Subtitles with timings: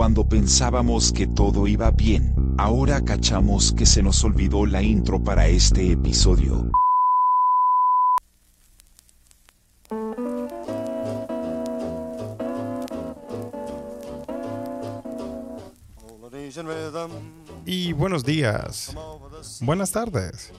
[0.00, 5.46] cuando pensábamos que todo iba bien, ahora cachamos que se nos olvidó la intro para
[5.46, 6.70] este episodio.
[17.66, 18.96] Y buenos días,
[19.60, 20.50] buenas tardes,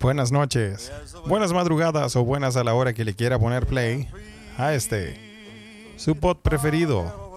[0.00, 0.90] buenas noches,
[1.26, 4.08] buenas madrugadas o buenas a la hora que le quiera poner play
[4.56, 5.20] a este,
[5.98, 7.27] su pod preferido,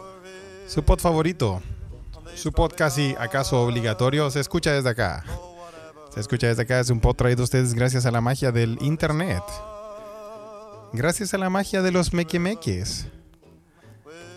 [0.71, 1.61] su pod favorito,
[2.33, 5.21] su pod casi acaso obligatorio, se escucha desde acá.
[6.13, 8.77] Se escucha desde acá, es un pod traído a ustedes gracias a la magia del
[8.79, 9.43] internet.
[10.93, 13.07] Gracias a la magia de los mequemeques.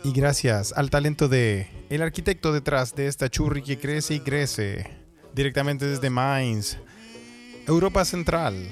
[0.02, 4.90] Y gracias al talento de el arquitecto detrás de esta churri que crece y crece.
[5.34, 6.78] Directamente desde Mainz,
[7.68, 8.70] Europa Central.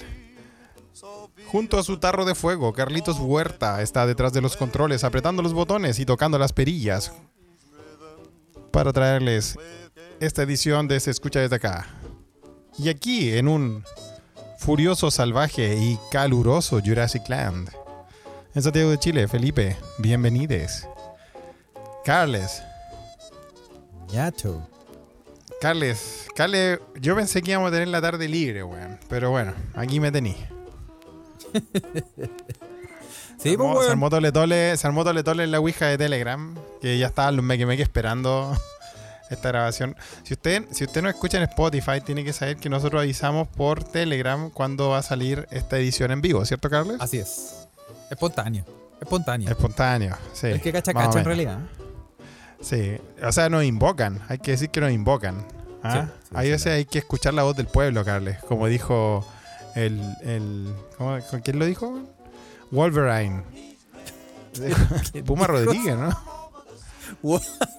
[1.47, 5.53] Junto a su tarro de fuego, Carlitos Huerta está detrás de los controles, apretando los
[5.53, 7.13] botones y tocando las perillas.
[8.73, 9.59] Para traerles
[10.19, 11.87] esta edición de Se Escucha desde acá.
[12.79, 13.85] Y aquí, en un
[14.59, 17.71] furioso, salvaje y caluroso Jurassic Land.
[18.55, 20.89] En Santiago de Chile, Felipe, bienvenides.
[22.05, 22.63] Carles,
[24.11, 24.67] Ñacho.
[25.61, 28.99] Carles, Carles, yo pensé que íbamos a tener la tarde libre, weón.
[29.09, 30.35] Pero bueno, aquí me tení.
[33.43, 33.91] Sí, pues, se weón.
[33.91, 37.37] armó tole tole, se armó tole tole en la ouija de Telegram, que ya estaban
[37.37, 38.57] los meque meque esperando
[39.31, 39.97] esta grabación.
[40.23, 43.83] Si usted, si usted no escucha en Spotify, tiene que saber que nosotros avisamos por
[43.83, 46.99] Telegram cuando va a salir esta edición en vivo, ¿cierto, Carles?
[47.01, 47.67] Así es.
[48.11, 48.65] Espontáneo.
[49.01, 49.49] Espontáneo.
[49.51, 50.47] Espontáneo, sí.
[50.49, 51.59] Es que cacha cacha en realidad.
[52.61, 55.45] Sí, o sea, nos invocan, hay que decir que nos invocan.
[55.83, 56.07] ¿ah?
[56.07, 56.77] Sí, sí, hay sí, claro.
[56.77, 59.27] hay que escuchar la voz del pueblo, Carles, como dijo
[59.75, 60.01] el...
[60.23, 61.99] el ¿cómo- ¿Con quién lo dijo?
[62.73, 63.45] Wolverine.
[65.27, 66.11] Puma Rodríguez, ¿no?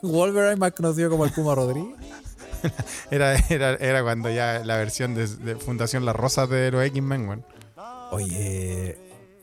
[0.01, 1.97] Wolverine, más conocido como el Puma Rodríguez.
[3.11, 7.27] Era, era, era cuando ya la versión de, de Fundación Las Rosas de los X-Men,
[7.27, 7.45] weón.
[8.11, 8.97] Oye.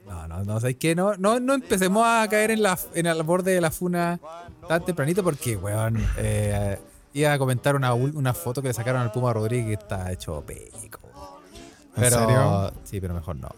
[0.06, 0.94] No, no, no, ¿sabes qué?
[0.94, 4.18] No, no, no empecemos a caer en, la, en el borde de la funa
[4.66, 6.78] tan tempranito porque, weón, eh,
[7.12, 10.42] iba a comentar una, una foto que le sacaron al Puma Rodríguez que está hecho
[10.46, 11.00] pico.
[11.96, 12.72] ¿En Pero, serio?
[12.84, 13.50] Sí, pero mejor no.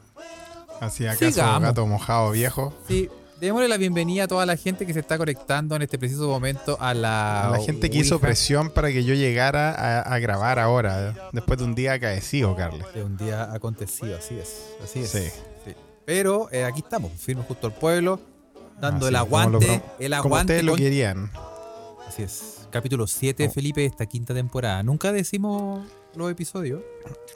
[0.80, 1.62] Así acaso Sigamos.
[1.62, 2.74] gato mojado viejo.
[2.88, 3.08] Sí,
[3.40, 6.76] démosle la bienvenida a toda la gente que se está conectando en este preciso momento
[6.80, 7.48] a la.
[7.52, 11.64] La gente que hizo presión para que yo llegara a, a grabar ahora, después de
[11.64, 12.86] un día acaecido, Carles.
[12.94, 14.74] De un día acontecido, así es.
[14.82, 15.10] Así es.
[15.10, 15.28] Sí.
[15.64, 15.74] Sí.
[16.04, 18.18] Pero eh, aquí estamos, firmes justo al pueblo,
[18.80, 19.82] dando Así el como aguante.
[20.00, 20.52] el Como aguante.
[20.54, 21.30] ustedes lo querían.
[22.08, 22.61] Así es.
[22.72, 23.50] Capítulo 7, Oh.
[23.50, 24.82] Felipe, de esta quinta temporada.
[24.82, 26.80] Nunca decimos los episodios.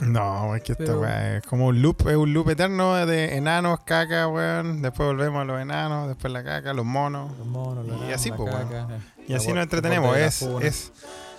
[0.01, 3.81] No, es que Pero- weá es como un loop, es un loop eterno de enanos,
[3.85, 4.83] caca, weón.
[4.83, 7.31] Después volvemos a los enanos, después la caca, los monos.
[7.39, 8.89] Los monos, los Y enanos, así, pues, caca.
[9.29, 10.17] Y así nos entretenemos.
[10.17, 10.93] Es, es,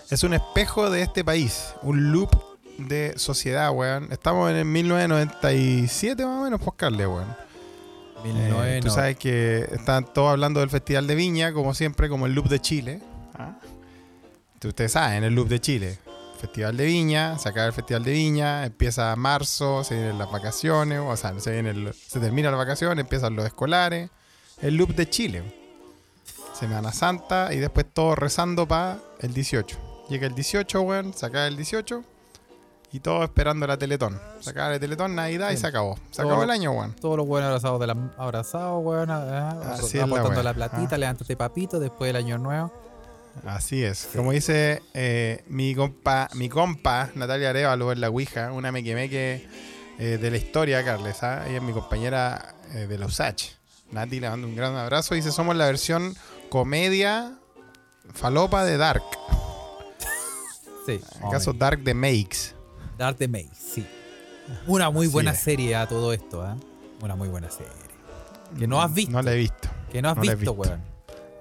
[0.10, 2.30] es un espejo de este país, un loop
[2.78, 4.12] de sociedad, weón.
[4.12, 7.36] Estamos en el 1997 más o menos, pues, Carles, weón.
[8.26, 12.26] Eh, 1900, tú sabes que están todos hablando del Festival de Viña, como siempre, como
[12.26, 13.00] el loop de Chile.
[14.68, 15.98] Ustedes saben, el loop de Chile.
[16.40, 21.00] Festival de Viña, se acaba el Festival de Viña, empieza marzo, se vienen las vacaciones,
[21.04, 24.10] o sea, se, viene el- se termina la vacaciones, empiezan los escolares.
[24.62, 25.44] El loop de Chile.
[26.54, 29.78] Semana Santa y después todo rezando para el 18.
[30.10, 32.04] Llega el 18, weón, se acaba el 18
[32.92, 34.20] y todo esperando la Teletón.
[34.40, 35.98] Se acaba la Teletón, Navidad y se acabó.
[36.12, 36.94] Se Todo- acabó el año, weón.
[36.94, 39.10] Todos los buenos abrazados, de la, abrazados, weón.
[39.10, 40.44] la aportando wea.
[40.44, 40.98] la platita, Ah.
[40.98, 42.72] levántate papito después del año nuevo.
[43.46, 44.10] Así es.
[44.16, 49.48] Como dice eh, mi compa, mi compa Natalia Arevalo en la Ouija, una mequemeque
[50.00, 51.24] eh, de la historia, Carles.
[51.24, 51.46] ¿ah?
[51.48, 53.52] Ella es mi compañera eh, de la USACH.
[53.92, 55.16] Nati le mando un gran abrazo.
[55.16, 56.16] Dice, somos la versión
[56.50, 57.38] comedia
[58.14, 59.04] falopa de Dark.
[60.86, 61.00] Sí.
[61.26, 62.54] ¿Acaso Dark de Makes?
[62.98, 63.86] Dark the Maze, sí.
[64.66, 65.40] Una muy Así buena es.
[65.40, 66.58] serie a todo esto, ¿ah?
[67.02, 67.72] Una muy buena serie.
[68.58, 69.12] Que no has visto.
[69.12, 69.70] No la he visto.
[69.92, 70.52] Que no has no visto, visto.
[70.54, 70.82] weón.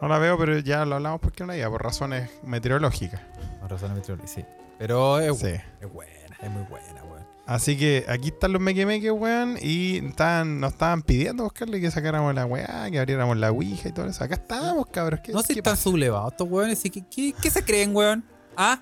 [0.00, 3.20] No la veo, pero ya lo hablamos porque no la veía, por razones meteorológicas.
[3.60, 4.44] Por razones meteorológicas, sí.
[4.78, 5.46] Pero es, Sí.
[5.80, 7.24] es buena, es muy buena, weón.
[7.46, 9.56] Así que aquí están los mequemeques, weón.
[9.60, 13.92] Y estaban, nos estaban pidiendo, buscarle que sacáramos la weá, que abriéramos la ouija y
[13.92, 14.22] todo eso.
[14.24, 15.20] Acá estamos, cabros.
[15.20, 16.80] ¿Qué, No sé qué están sublevados estos weones.
[16.82, 18.22] ¿Qué, qué, qué se creen, weón?
[18.56, 18.80] ¿Ah?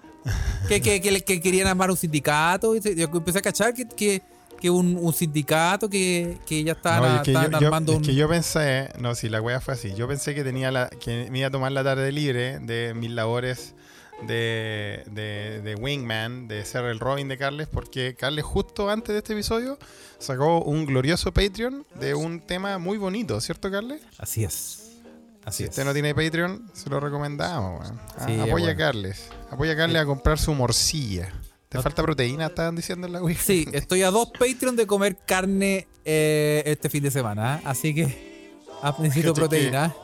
[0.69, 2.75] ¿Que, que, que, que querían armar un sindicato?
[2.77, 4.23] Yo empecé a cachar que, que,
[4.61, 7.93] que un, un sindicato que, que ya estaban, No, es que estaban yo, yo- armando
[7.93, 8.05] es un.
[8.05, 9.95] que yo pensé, no, si la weá fue así.
[9.95, 13.11] Yo pensé que tenía la, que me iba a tomar la tarde libre de mis
[13.11, 13.75] labores
[14.27, 19.19] de, de, de Wingman, de ser el Robin de Carles, porque Carles justo antes de
[19.19, 19.79] este episodio
[20.19, 24.01] sacó un glorioso Patreon de un tema muy bonito, ¿cierto, Carles?
[24.19, 24.81] Así es.
[25.45, 25.71] Así Si es.
[25.71, 27.87] usted no tiene Patreon, se lo recomendamos,
[28.25, 28.69] Sí, apoya bueno.
[28.71, 29.29] a Carles.
[29.51, 31.31] Apoya a Carles a comprar su morcilla.
[31.75, 32.47] ¿Te No- falta proteína?
[32.47, 33.35] Estaban diciendo en la Wii.
[33.35, 37.55] Sí, estoy a dos Patreon de comer carne eh, este fin de semana.
[37.55, 37.61] ¿ah?
[37.71, 39.95] Así que ah, necesito Caché que- proteína.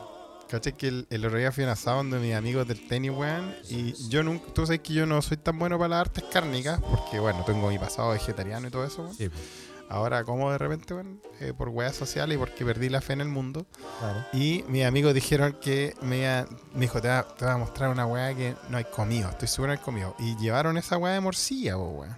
[0.49, 3.11] Caché que el, el otro día fui a un asado donde mis amigos del tenis,
[3.11, 3.55] weón.
[3.69, 6.81] Y yo nunca, tú sabes que yo no soy tan bueno para las artes cárnicas,
[6.81, 9.15] porque bueno, tengo mi pasado vegetariano y todo eso, weón.
[9.15, 9.41] Sí, pues,
[9.93, 13.21] Ahora como de repente, weón, eh, por weas sociales y porque perdí la fe en
[13.21, 13.65] el mundo.
[13.99, 14.25] claro.
[14.31, 18.33] Y mis amigos dijeron que me, iba- me dijo, te va a mostrar una weá
[18.33, 20.15] que no hay comido, estoy seguro que hay comido.
[20.17, 22.17] Y llevaron esa weá de morcilla, po, weón.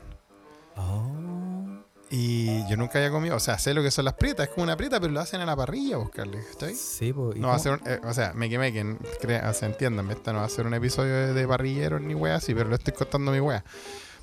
[0.76, 1.84] Oh.
[2.10, 4.64] Y yo nunca había comido, o sea, sé lo que son las prietas, es como
[4.66, 6.76] una prieta, pero lo hacen a la parrilla, buscarle, ¿cachai?
[6.76, 7.36] Sí, pues.
[7.38, 10.14] ¿y No va a ser, un- eh, o sea, me quemé que o sea, entiéndanme,
[10.14, 12.76] esta no va a ser un episodio de, de parrilleros ni weá así, pero le
[12.76, 13.64] estoy contando mi weá.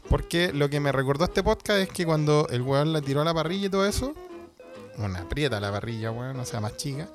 [0.09, 3.25] Porque lo que me recordó este podcast es que cuando el weón la tiró a
[3.25, 4.15] la parrilla y todo eso,
[4.99, 7.09] una prieta a la parrilla, weón, o sea, más chica,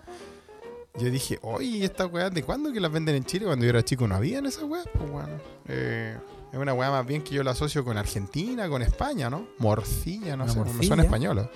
[0.97, 3.45] yo dije, oye, ¿estas weas de cuándo que las venden en Chile?
[3.45, 5.41] Cuando yo era chico no habían esas weas, pues weón.
[5.67, 6.17] Eh,
[6.53, 9.45] es una weá más bien que yo la asocio con Argentina, con España, ¿no?
[9.57, 10.87] Morcilla, no Una sé, morcilla.
[10.87, 11.49] suena español.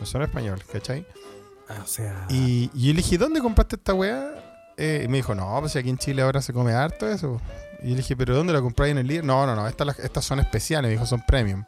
[0.00, 1.04] Me suena español, ¿cachai?
[1.68, 2.26] Ah, o sea.
[2.30, 4.72] Y, y yo le dije, ¿dónde compraste esta weá?
[4.78, 7.38] Eh, y me dijo, no, pues si aquí en Chile ahora se come harto eso.
[7.82, 9.24] Y yo le dije, ¿pero dónde la compráis en el líder?
[9.24, 11.64] No, no, no, estas, estas son especiales, me dijo, son premium.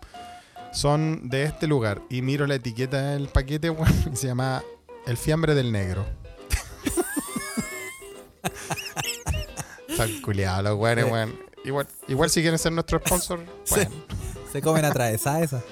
[0.73, 2.03] Son de este lugar.
[2.11, 4.62] Y miro la etiqueta del paquete, weón, y se llama
[5.07, 6.05] El Fiambre del Negro.
[9.89, 11.11] Están culiados los weones, Sí.
[11.11, 11.39] weón.
[11.65, 13.41] Igual, igual si quieren ser nuestro sponsor,
[13.71, 13.91] bueno,
[14.51, 15.63] Se comen atravesadas esas.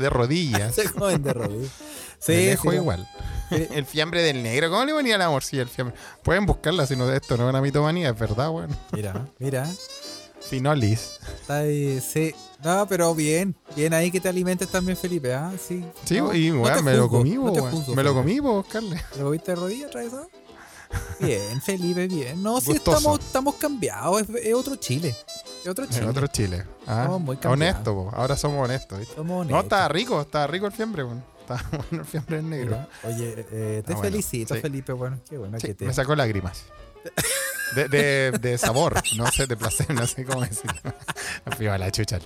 [0.00, 0.74] de rodillas.
[0.74, 1.70] Se comen de rodillas.
[2.18, 3.08] Sí, sí, igual.
[3.50, 4.70] El fiambre del negro.
[4.70, 5.96] ¿Cómo le ponía la morcilla el fiambre?
[6.22, 8.76] Pueden buscarla si no esto no es una mitomanía, es verdad, weón.
[8.92, 9.68] Mira, mira.
[10.40, 11.18] Finolis.
[11.40, 12.34] Está ahí, sí.
[12.62, 13.56] No, pero bien.
[13.76, 15.52] Bien ahí que te alimentes también, Felipe, ¿ah?
[15.58, 15.84] Sí.
[16.04, 17.52] Sí, No, y no weón, te me lo comí, no
[17.94, 19.02] Me lo comí, po, Carles.
[19.18, 20.28] ¿Lo viste de rodillas atravesado?
[21.18, 22.42] Bien, Felipe, bien.
[22.42, 22.98] No, sí Gustoso.
[22.98, 24.22] estamos, estamos cambiados.
[24.22, 25.14] Es, es otro Chile.
[25.62, 26.06] Es otro Chile.
[26.06, 26.64] otro Chile.
[26.86, 28.10] Ah, muy honesto, po.
[28.14, 29.14] Ahora somos honestos, ¿viste?
[29.14, 31.24] Somos No, estaba rico, estaba rico el fiambre, weón.
[31.44, 32.70] Estaba bueno el fiambre del negro.
[32.76, 34.60] Mira, Oye, eh, te Ah, bueno, felicito, sí.
[34.60, 34.92] Felipe.
[34.92, 35.84] Bueno, qué bueno Sí, que te.
[35.86, 36.64] me sacó lágrimas.
[37.74, 40.80] De, de, de sabor, no sé, de placer, no sé cómo decirlo.
[41.56, 42.18] Fui a la chucha.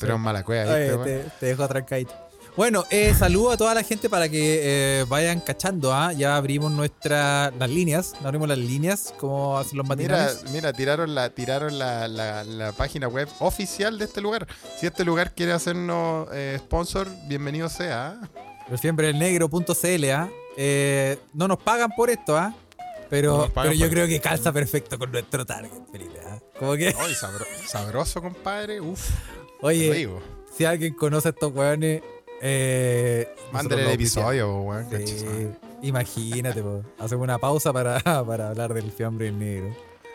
[0.00, 1.04] Pero en mala cueva, Oye, ¿viste, weón?
[1.04, 2.14] te, te dejo atrancadito.
[2.56, 5.92] Bueno, eh, saludo a toda la gente para que eh, vayan cachando.
[5.92, 6.14] ¿ah?
[6.14, 8.14] Ya abrimos nuestras las líneas.
[8.22, 10.50] No abrimos las líneas como hacen los Mira, matinales.
[10.52, 14.46] mira, tiraron la, tiraron la, la- la página web oficial de este lugar.
[14.80, 18.18] Si este lugar quiere hacernos eh, sponsor, bienvenido sea.
[18.66, 18.68] ¿Ah?
[18.68, 20.10] Pero siempre el negro.cl.
[20.10, 20.28] ¿ah?
[20.56, 22.54] Eh, no nos pagan por esto, ¿ah?
[23.08, 26.18] Pero, yo creo que calza perfecto con nuestro target, Felipe.
[26.26, 26.38] ¿ah?
[26.58, 28.80] Como que, Ay, sabro- sabroso, compadre.
[28.80, 29.08] Uf,
[29.60, 30.08] oye,
[30.56, 32.02] si alguien conoce a estos weones,
[32.42, 34.88] eh, Mándale el episodio, weón.
[35.06, 35.24] Sí,
[35.82, 36.82] imagínate, po.
[36.98, 39.74] hacemos una pausa para, para hablar del fiambre negro.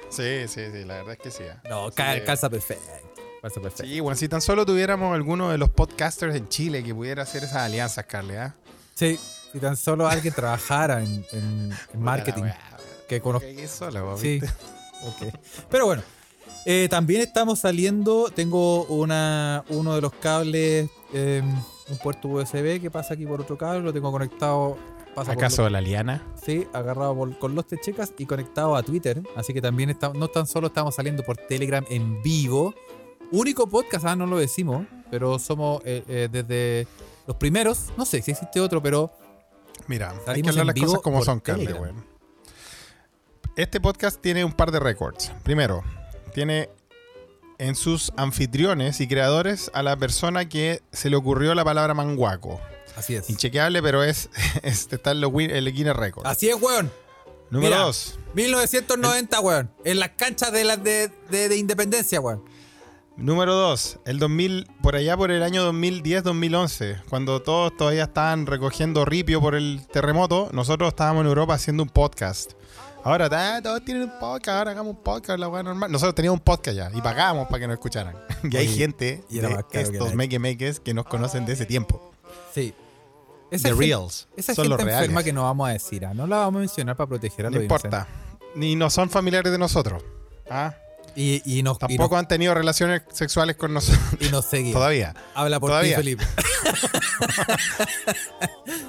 [0.09, 1.43] Sí, sí, sí, la verdad es que sí.
[1.49, 1.61] ah.
[1.69, 2.83] No, cal- que- calza perfecto.
[3.41, 3.91] Calza perfecto.
[3.91, 7.43] Sí, bueno, si tan solo tuviéramos alguno de los podcasters en Chile que pudiera hacer
[7.43, 8.55] esas alianzas, Carle, ¿ah?
[8.93, 9.19] Sí,
[9.51, 12.43] si tan solo alguien trabajara en, en- en marketing,
[13.09, 13.47] que conozco.
[14.17, 14.39] Sí.
[15.69, 16.03] Pero bueno,
[16.65, 18.29] eh, también estamos saliendo.
[18.33, 21.41] Tengo una, uno de los cables, eh,
[21.89, 24.77] un puerto USB que pasa aquí por otro cable, lo tengo conectado.
[25.15, 26.23] Pasa ¿Acaso la liana?
[26.41, 29.21] sí, agarrado por- con los techecas y conectado a Twitter.
[29.35, 32.73] Así que también está- no tan solo estamos saliendo por Telegram en vivo.
[33.31, 36.87] Único podcast, ah, no lo decimos, pero somos eh, eh, desde
[37.27, 37.85] los primeros.
[37.97, 39.11] No sé si existe otro, pero
[39.87, 41.81] Mira, hay que hablar las cosas como son, Telegram.
[41.81, 42.05] weón.
[43.55, 45.31] Este podcast tiene un par de récords.
[45.43, 45.83] Primero,
[46.33, 46.69] tiene
[47.57, 52.59] en sus anfitriones y creadores a la persona que se le ocurrió la palabra manguaco.
[52.95, 53.29] así es.
[53.29, 54.29] Inchequeable, pero es,
[54.63, 56.25] es- está en el Guinness Record.
[56.27, 56.91] Así es, weón.
[57.49, 57.85] Número mira.
[57.85, 58.17] dos.
[58.33, 59.71] 1990, weón.
[59.83, 62.43] En las canchas de, las de, de, de independencia, weón.
[63.21, 69.05] Número 2, el 2000, por allá por el año 2010-2011, cuando todos todavía estaban recogiendo
[69.05, 72.53] ripio por el terremoto, nosotros estábamos en Europa haciendo un podcast.
[73.03, 75.91] Ahora ah, todos tienen un podcast, ahora hagamos un podcast, la weá normal.
[75.91, 78.15] Nosotros teníamos un podcast ya y pagábamos para que nos escucharan.
[78.43, 82.11] y hay Oye, gente y de estos make makes que nos conocen de ese tiempo.
[82.55, 82.73] Sí.
[83.51, 84.29] The gente- reals.
[84.35, 85.23] Esa son gente los reales.
[85.23, 86.15] que no vamos a decir, ¿ah?
[86.15, 88.07] no la vamos a mencionar para proteger a No los importa.
[88.55, 90.01] Ni no son familiares de nosotros.
[90.49, 90.73] ¿ah?
[91.15, 94.73] Y, y nos, y Tampoco han tenido relaciones sexuales con nosotros nos, y nos seguía.
[94.73, 95.13] todavía.
[95.35, 95.97] Habla por Todavía.
[95.97, 96.25] ti, Felipe.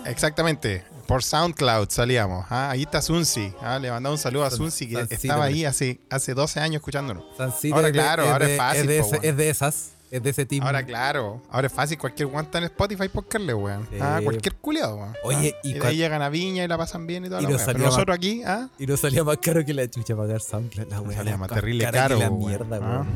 [0.07, 0.85] Exactamente.
[1.07, 2.47] Por SoundCloud salíamos.
[2.51, 2.71] ¿ah?
[2.71, 3.53] Ahí está Sunsi.
[3.61, 3.79] ¿ah?
[3.79, 7.25] Le mandamos un saludo a Sunsi que estaba ahí hace, hace 12 años escuchándonos.
[7.73, 9.25] Ahora, claro, es ahora de- es fácil, Es de, po, ese- weón.
[9.25, 9.89] es de esas.
[10.13, 10.63] Es de ese team.
[10.65, 13.89] Ahora, claro, ahora es fácil, cualquier guanta en Spotify buscarle, weón.
[13.91, 13.97] Sí.
[14.01, 15.17] Ah, cualquier culiado, weón.
[15.25, 17.41] Oye, Ah, y y, de ahí llegan a Viña y la pasan bien y toda
[17.43, 17.63] Y nos.
[17.63, 20.89] Pero más- nosotros aquí, ah, Y nos salía más caro que la chucha pagar SoundCloud.
[20.89, 22.63] La wea, salía más terrible que caro, weón.
[22.73, 23.07] Ah, weón.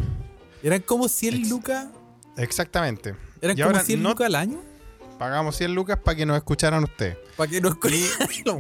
[0.63, 1.87] Eran como 100 Ex- lucas.
[2.37, 3.15] Exactamente.
[3.41, 4.61] Eran Y como ahora 100 no- lucas al año.
[5.19, 7.17] Pagamos 100 lucas para que nos escucharan ustedes.
[7.39, 7.75] Para que nos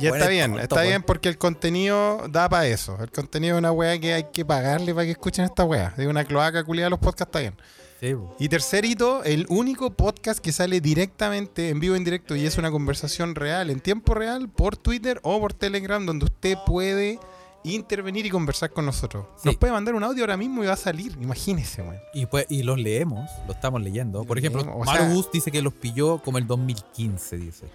[0.00, 2.97] Y está bien, está bien porque el contenido da para eso.
[3.02, 5.93] El contenido es una weá que hay que pagarle para que escuchen esta weá.
[5.99, 7.55] De una cloaca culiada los podcasts está bien.
[8.00, 8.15] Sí.
[8.38, 12.71] Y tercerito, el único podcast que sale directamente en vivo en directo y es una
[12.71, 17.19] conversación real, en tiempo real, por Twitter o por Telegram, donde usted puede
[17.65, 19.26] intervenir y conversar con nosotros.
[19.37, 19.49] Sí.
[19.49, 21.17] Nos puede mandar un audio ahora mismo y va a salir.
[21.21, 21.97] Imagínese, weón.
[22.15, 24.25] Y, pues, y los leemos, lo estamos leyendo.
[24.25, 27.67] Por ejemplo, o sea- dice que los pilló como el 2015, dice.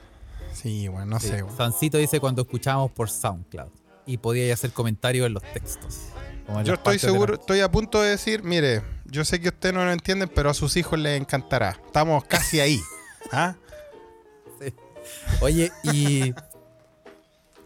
[0.54, 1.30] Sí, bueno, no Sí.
[1.30, 1.58] sé, weón.
[1.58, 3.70] Sancito dice cuando escuchábamos por SoundCloud.
[4.06, 6.00] Y podía hacer comentarios en los textos.
[6.66, 9.91] Yo estoy seguro, estoy a punto de decir, mire, yo sé que ustedes no lo
[9.91, 11.77] entienden, pero a sus hijos les encantará.
[11.86, 12.80] Estamos casi ahí.
[13.32, 13.56] ¿Ah?
[15.41, 16.34] Oye, y.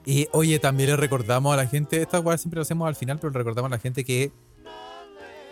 [0.07, 3.17] Y oye, también le recordamos a la gente, esta weá siempre lo hacemos al final,
[3.17, 4.31] pero le recordamos a la gente que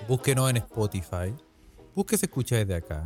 [0.08, 1.34] búsquenos en Spotify,
[1.96, 3.04] búsquese escucha desde acá,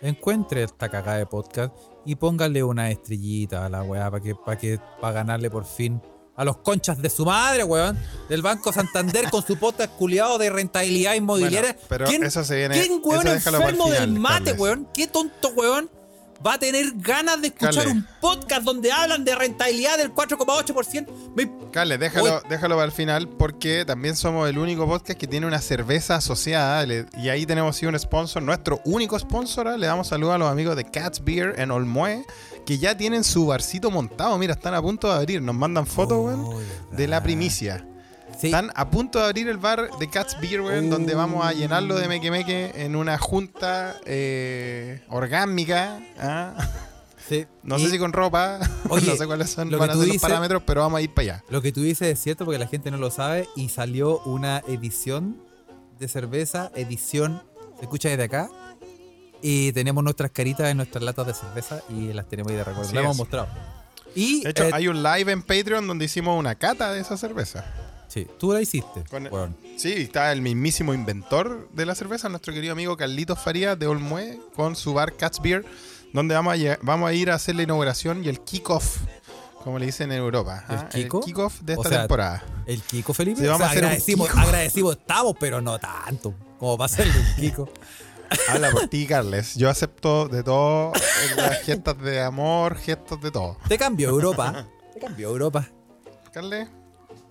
[0.00, 1.74] encuentre esta cagada de podcast
[2.06, 6.00] y póngale una estrellita a la weá para que, para que, para ganarle por fin
[6.36, 10.50] a los conchas de su madre, weón, del Banco Santander con su podcast culiado de
[10.50, 11.72] rentabilidad inmobiliaria.
[11.72, 14.86] Bueno, pero ¿Quién, eso se viene- ¿Quién, weón, eso enfermo del mate, weón?
[14.92, 15.90] ¿Qué tonto, weón?
[16.46, 21.06] Va a tener ganas de escuchar un podcast donde hablan de rentabilidad del 4,8%.
[21.34, 25.46] Me- Carles, déjalo, déjalo para el final porque también somos el único podcast que tiene
[25.46, 29.68] una cerveza asociada le- y ahí tenemos sí un sponsor, nuestro único sponsor.
[29.68, 29.76] ¿ah?
[29.76, 32.24] Le damos saludos a los amigos de Cats Beer en Olmué
[32.64, 34.36] que ya tienen su barcito montado.
[34.38, 35.42] Mira, están a punto de abrir.
[35.42, 36.60] Nos mandan fotos, weón, Oh,
[36.96, 37.86] de la primicia.
[38.38, 40.88] Sí, Están a punto de abrir el bar de Cats Beer, Uh.
[40.90, 46.00] donde vamos a llenarlo de meque meque en una junta eh, orgánica.
[46.18, 46.54] ¿ah?
[47.28, 47.46] sí.
[47.62, 48.58] No Y sé si con ropa,
[48.90, 50.82] Oye, no sé cuáles son lo van que a tú ser los dices- parámetros, pero
[50.82, 51.44] vamos a ir para allá.
[51.48, 54.62] Lo que tú dices es cierto porque la gente no lo sabe y salió una
[54.68, 55.40] edición
[55.98, 57.42] de cerveza, edición,
[57.76, 58.50] se escucha desde acá.
[59.40, 62.92] Y tenemos nuestras caritas en nuestras latas de cerveza y las tenemos ahí de recuerdo.
[62.92, 63.48] Las hemos mostrado.
[64.14, 67.16] Y De hecho, eh, hay un live en Patreon donde hicimos una cata de esa
[67.16, 67.64] cerveza.
[68.16, 69.04] Sí, tú la hiciste.
[69.10, 69.56] Con-.
[69.76, 74.40] Sí, está el mismísimo inventor de la cerveza, nuestro querido amigo Carlitos Farías de Olmué,
[74.54, 75.64] con su bar Cats Beer,
[76.12, 78.98] donde vamos a, vamos a ir a hacer la inauguración y el kick-off,
[79.62, 80.64] como le dicen en Europa.
[80.68, 80.88] ¿El ¿ah?
[80.88, 81.24] kickoff?
[81.24, 82.44] kick-off de O esta sea, temporada.
[82.66, 83.40] El Kiko Felipe.
[83.40, 84.40] Sí, vamos o sea, a hacer agradecimos, Kiko.
[84.40, 86.34] agradecimos estamos, pero no tanto.
[86.58, 87.68] Como para hacerle un Kiko.
[88.48, 89.54] Habla por ti, Carles.
[89.56, 90.92] Yo acepto de todo,
[91.36, 93.56] las gestas de amor, gestos de todo.
[93.68, 94.66] Te cambió Europa.
[94.94, 95.68] Te cambió Europa.
[96.32, 96.68] Carles,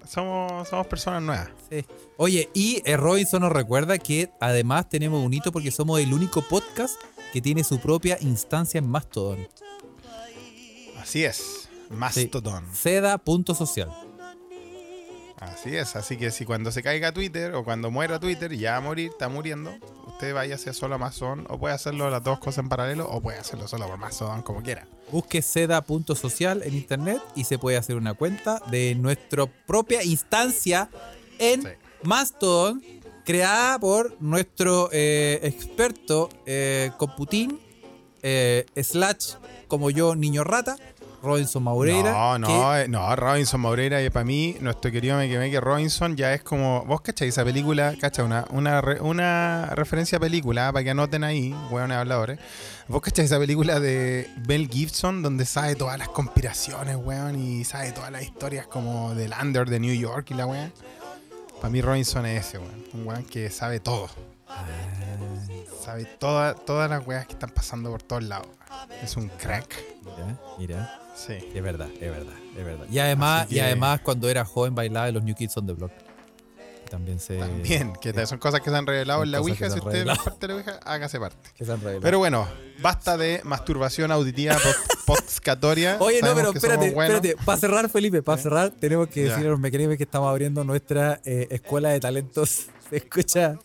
[0.08, 1.50] somos, somos personas nuevas.
[1.70, 1.86] Sí.
[2.18, 6.42] Oye, y eh, Robinson nos recuerda que además tenemos un hito porque somos el único
[6.42, 6.96] podcast
[7.34, 9.48] que tiene su propia instancia en Mastodon.
[11.00, 11.70] Así es.
[11.90, 12.66] Mastodon.
[12.74, 13.90] Seda.social.
[15.40, 18.78] Así es, así que si cuando se caiga Twitter o cuando muera Twitter ya va
[18.78, 19.74] a morir, está muriendo,
[20.08, 23.22] usted vaya a hacer solo Amazon o puede hacerlo las dos cosas en paralelo o
[23.22, 24.88] puede hacerlo solo por Mastodon como quiera.
[25.12, 30.90] Busque seda.social en internet y se puede hacer una cuenta de nuestra propia instancia
[31.38, 31.68] en Sí.
[32.04, 32.82] Mastodon,
[33.26, 37.60] creada por nuestro eh, experto eh, computín,
[38.22, 39.34] eh, slash,
[39.68, 40.78] como yo, niño rata,
[41.26, 42.12] Robinson Maureira.
[42.12, 46.16] No, no, que- eh, no, Robinson Moreira y para mí, nuestro querido Meque Meque Robinson
[46.16, 50.72] ya es como, vos cacháis esa película, cacha, una, una, re- una referencia a película,
[50.72, 52.40] para que anoten ahí, hueones habladores.
[52.88, 57.92] Vos cacháis esa película de Mel Gibson donde sabe todas las conspiraciones, weón, y sabe
[57.92, 60.72] todas las historias como del under de New York y la weón.
[61.58, 64.08] Para mí Robinson es ese, weón, un weón que sabe todo.
[65.84, 68.48] Sabe toda- todas las weas que están pasando por todos lados.
[69.04, 69.76] Es un crack.
[70.04, 71.02] Mira, mira.
[71.16, 71.34] Sí.
[71.54, 72.86] Es verdad, es verdad, es verdad.
[72.92, 75.92] Y además, y además cuando era joven bailaba de los New Kids on the Block.
[76.90, 77.38] También se.
[77.40, 79.70] También, que son cosas que se han revelado en la Ouija.
[79.70, 81.50] Si usted es parte de la Ouija, hágase parte.
[81.56, 82.02] que se han revelado.
[82.02, 82.48] Pero bueno,
[82.82, 85.98] basta de masturbación auditiva post- postcatoria.
[86.00, 87.16] Oye, no, pero espérate, buenos.
[87.16, 87.44] espérate.
[87.44, 89.30] Para cerrar, Felipe, para cerrar, tenemos que Ya.
[89.30, 92.68] decirle a los mecanismos que estamos abriendo nuestra eh, escuela de talentos.
[92.90, 93.58] Se escucha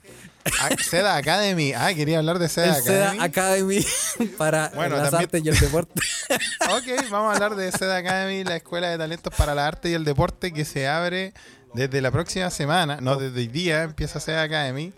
[0.60, 1.72] Ah, Seda Academy.
[1.74, 3.24] Ah, quería hablar de Seda el Seda Academy.
[3.24, 3.86] Academy
[4.38, 6.00] para Bueno, las también- artes y el deporte.
[6.70, 9.94] ok, vamos a hablar de Seda Academy, la escuela de talentos para la arte y
[9.94, 11.32] el deporte que se abre
[11.74, 12.98] desde la próxima semana.
[13.00, 14.92] No, desde hoy día empieza Seda Academy.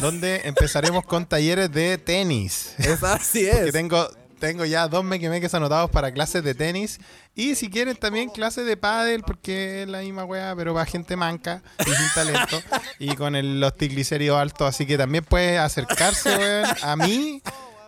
[0.00, 2.74] Donde empezaremos con talleres de tenis.
[2.78, 3.72] Es así Que es.
[3.72, 4.06] tengo
[4.38, 6.98] tengo ya dos mequemeques anotados para clases de tenis.
[7.34, 11.16] Y si quieren también clases de pádel, porque es la misma weá, pero va gente
[11.16, 12.60] manca y sin talento.
[12.98, 14.68] y con el- los triglicéridos altos.
[14.68, 17.42] Así que también puede acercarse, weón, a mí.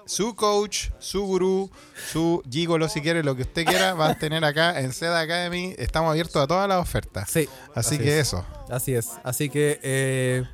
[0.07, 1.71] Su coach, su gurú,
[2.11, 5.75] su gigolo, si quiere, lo que usted quiera, va a tener acá en Seda Academy.
[5.77, 7.29] Estamos abiertos a todas las ofertas.
[7.31, 7.47] Sí.
[7.75, 8.29] Así, que es.
[8.29, 8.47] eso.
[8.71, 9.11] Así es.
[9.23, 9.79] Así que.
[9.83, 10.45] Eh,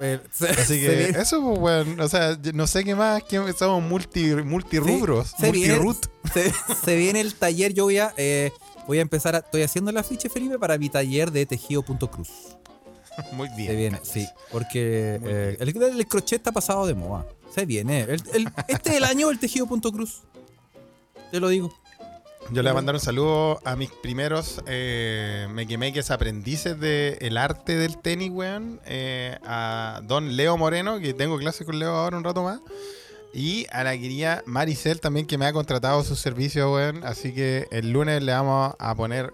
[0.58, 2.00] Así que eso, pues, weón.
[2.00, 6.32] O sea, no sé qué más, que somos multi, multirubros, se viene, multiroot.
[6.32, 6.52] se,
[6.84, 7.74] se viene el taller.
[7.74, 8.50] Yo voy a, eh,
[8.86, 9.34] voy a empezar.
[9.36, 12.28] A, estoy haciendo el afiche, Felipe, para mi taller de tejido.cruz.
[13.32, 13.68] Muy bien.
[13.68, 14.26] Se viene, sí.
[14.50, 17.26] Porque eh, el, el crochet está pasado de moda.
[17.54, 18.00] Se viene.
[18.02, 20.22] El- el- este es el año del tejido.cruz.
[21.30, 21.72] Te lo digo.
[22.48, 27.76] Yo le voy a mandar un saludo a mis primeros eh, mequemeques aprendices del arte
[27.76, 28.80] del tenis, weón.
[28.86, 32.60] eh, a don Leo Moreno, que tengo clases con Leo ahora un rato más.
[33.32, 37.04] Y a la querida Maricel también, que me ha contratado sus servicios, weón.
[37.04, 39.32] Así que el lunes le vamos a poner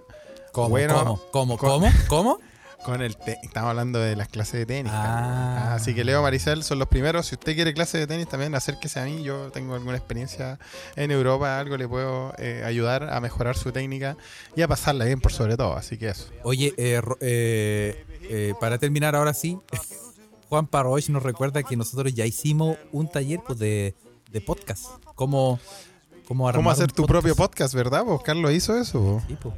[0.53, 0.69] ¿Cómo?
[0.71, 1.21] Bueno, ¿Cómo?
[1.31, 1.59] ¿Cómo?
[1.59, 1.89] ¿Cómo?
[2.09, 2.39] ¿Cómo?
[2.87, 3.41] Con el tenis.
[3.43, 4.93] Estamos hablando de las clases de tenis.
[4.95, 5.75] Ah.
[5.75, 7.27] Así que Leo, Maricel son los primeros.
[7.27, 9.25] Si usted quiere clases de tenis, también acérquese a mí.
[9.25, 10.61] Yo tengo alguna experiencia
[10.95, 14.17] en Europa, algo le puedo eh, ayudar a mejorar su técnica
[14.55, 15.75] y a pasarla bien por sobre todo.
[15.75, 16.31] Así que eso.
[16.45, 19.59] Oye, eh, eh, eh, para terminar ahora sí,
[20.49, 23.97] Juan Parroich nos recuerda que nosotros ya hicimos un taller pues, de,
[24.31, 24.85] de podcast.
[25.17, 25.59] ¿Cómo,
[26.29, 28.05] cómo, ¿Cómo hacer tu propio podcast, verdad?
[28.05, 29.21] Pues Carlos hizo eso.
[29.27, 29.55] Sí, pues.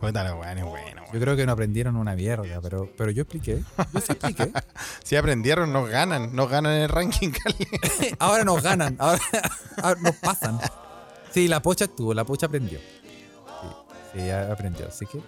[0.00, 1.02] Puta, la weá, es bueno.
[1.12, 3.62] Yo creo que no aprendieron una mierda, pero, pero yo expliqué.
[3.92, 4.52] Yo sí expliqué.
[5.02, 6.34] Si aprendieron, nos ganan.
[6.34, 7.30] Nos ganan el ranking,
[8.18, 9.20] ahora nos ganan, ahora,
[9.82, 10.58] ahora nos pasan.
[11.30, 12.78] Sí, la pocha estuvo, la pocha aprendió.
[14.14, 15.20] Sí, aprendió, así que.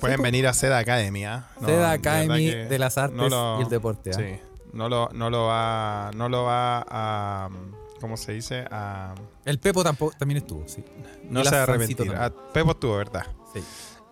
[0.00, 1.48] Pueden venir a Seda Academy, ¿ah?
[1.60, 4.18] No, Seda de Academy de las artes y el deporte, ¿ah?
[4.18, 4.40] Sí.
[4.72, 6.10] No lo, no lo va.
[6.14, 7.48] No lo va a.
[8.00, 8.64] ¿Cómo se dice?
[8.70, 9.14] A.
[9.44, 10.84] El Pepo tampoco, también estuvo, sí.
[11.30, 12.14] No se va a arrepentir.
[12.14, 13.26] Ah, Pepo estuvo, ¿verdad?
[13.54, 13.62] Sí,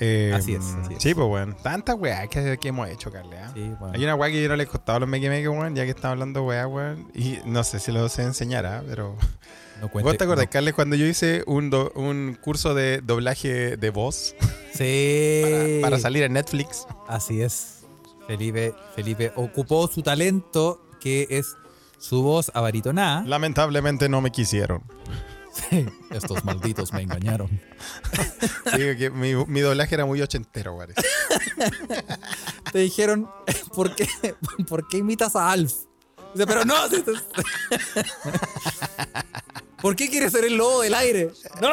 [0.05, 1.03] Eh, Así es, así es.
[1.03, 1.57] Sí, pues, weón.
[1.63, 3.39] Tantas weas que, que hemos hecho, Carle.
[3.39, 3.51] ¿ah?
[3.55, 3.95] sí, bueno.
[3.95, 5.91] Hay una wea que yo no le he costado a los mequemeques, weón, ya que
[5.91, 7.09] estamos hablando weá, weón.
[7.15, 8.83] Y no sé si lo sé enseñar, ¿ah?
[8.89, 9.17] Pero.
[9.81, 10.51] No cuente- ¿Vos te acordás, no.
[10.53, 14.37] Carles, cuando yo hice un, do- un curso de doblaje de voz
[14.73, 15.43] Sí.
[15.43, 16.87] para, para salir en Netflix?
[17.09, 17.81] Así es.
[18.29, 21.57] Felipe, Felipe ocupó su talento, que es
[21.99, 23.25] su voz abaritonada.
[23.27, 24.83] Lamentablemente no me quisieron.
[25.55, 27.49] Sí, Estos malditos me engañaron.
[28.77, 31.01] Digo que mi, mi doblaje era muy ochentero, parece.
[32.73, 33.31] Te dijeron,
[33.75, 34.09] ¿por qué,
[34.69, 35.73] ¿por qué imitas a Alf?
[36.35, 37.25] Dice, pero no, si estás-
[39.81, 41.31] ¿Por qué quieres ser el lobo del aire?
[41.61, 41.71] ¡No!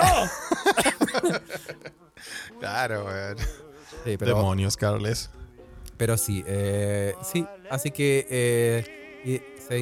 [2.59, 3.37] Claro, weón.
[4.03, 5.29] Sí, Demonios, Carles.
[5.97, 9.41] pero sí, eh, sí, así que eh,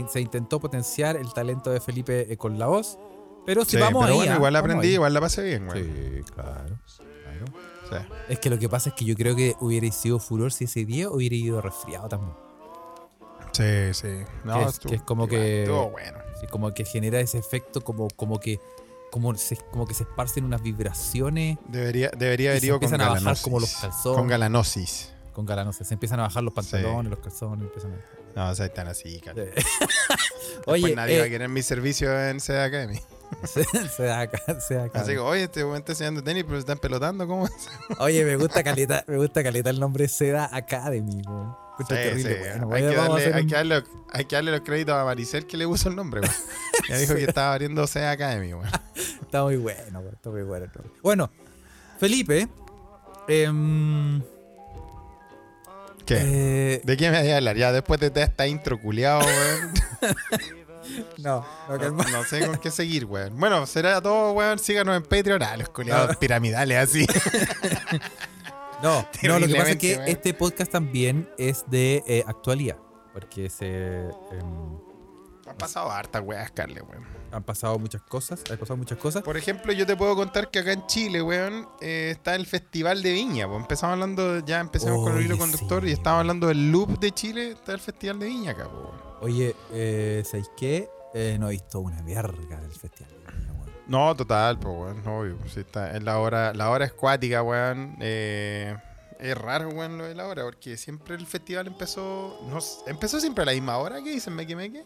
[0.10, 2.98] se intentó potenciar el talento de Felipe eh, con la voz.
[3.50, 4.18] Pero si Sí, vamos pero ahí.
[4.20, 4.94] bueno, ah, igual vamos aprendí, ahí.
[4.94, 5.78] igual la pasé bien, weón.
[5.84, 6.54] Sí, claro.
[6.54, 6.76] claro.
[7.90, 7.96] Sí.
[8.30, 10.86] Es que lo que pasa es que yo creo que hubiera sido furor si ese
[10.86, 12.34] día hubiera ido resfriado también.
[13.52, 14.24] Sí, sí.
[14.44, 16.18] No, Que es- estuvo- que es como igual, que- bueno.
[16.40, 18.60] Sí, como que genera ese efecto como, como que
[19.12, 23.10] como se, como que se esparcen unas vibraciones Debería, debería haber ido con empiezan a
[23.10, 24.18] bajar como los calzones.
[24.20, 25.14] Con galanosis.
[25.34, 25.88] con galanosis.
[25.88, 27.66] Se empiezan a bajar los pantalones, los calzones.
[27.66, 27.98] Empiezan a...
[28.40, 29.54] No, o sea, están así, Carles.
[30.66, 32.98] Oye, nadie eh, va a querer mi servicio en Seda Academy.
[33.44, 35.02] se, se da acá, se da acá.
[35.02, 37.52] Así que, oye, este está enseñando tenis, pero se están pelotando, ¿cómo es?
[38.00, 41.86] Oye, me gusta caleta, me gusta caleta el nombre Seda Academy, Sí,
[42.24, 42.30] sí.
[42.40, 42.74] bueno.
[42.74, 45.46] hay, que darle, hacer hay, un- que darle, hay que darle los créditos a Maricel
[45.46, 46.22] que le puso el nombre.
[46.88, 48.70] Ya dijo que estaba abriendo Sea Academy, weón.
[49.22, 50.66] Está muy bueno, weón, está muy bueno.
[51.04, 51.30] Bueno,
[52.00, 52.48] Felipe,
[53.28, 54.22] em,
[56.10, 56.18] ¿Qué?
[56.20, 57.56] eh, ¿De qué me voy a hablar?
[57.56, 59.74] Ya después de toda esta intro culiado, weón.
[61.18, 63.40] no, no, No, sé con qué seguir, weón.
[63.40, 64.58] Bueno, será todo, weón.
[64.58, 65.44] Síganos en Patreon.
[65.44, 67.06] Ah, los culiados piramidales así.
[68.82, 70.08] No, no, lo que pasa es que weón.
[70.08, 72.78] este podcast también es de eh, actualidad.
[73.12, 74.78] Porque se em,
[75.46, 77.19] Han pasado hartas weas, Carle, weón.
[77.32, 78.42] Han pasado muchas cosas.
[78.50, 79.24] Han pasado muchas cosas.
[79.24, 83.02] Por ejemplo, yo te puedo contar que acá en Chile, weón, eh, está el Festival
[83.02, 83.48] de Viña.
[83.48, 85.90] Pues empezamos hablando, ya empezamos con el hilo conductor sí.
[85.90, 87.52] y estábamos hablando del loop de Chile.
[87.52, 89.10] Está el Festival de Viña acá, weón.
[89.22, 90.90] Oye, eh, ¿sabéis qué?
[91.14, 93.12] Eh, no he visto una verga del festival.
[93.12, 93.72] de Viña, weón.
[93.88, 95.38] No, total, pues, weón, obvio.
[95.48, 97.98] Sí, está, es la hora, la hora es cuática, weón.
[98.00, 98.76] Eh,
[99.20, 102.40] es raro, weón, lo de la hora, porque siempre el festival empezó.
[102.50, 104.86] No, empezó siempre a la misma hora que dicen Meque Meque.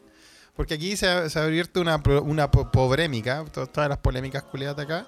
[0.56, 4.44] Porque aquí se ha, se ha abierto una, una po- polémica, to- todas las polémicas
[4.44, 5.08] culiadas de acá,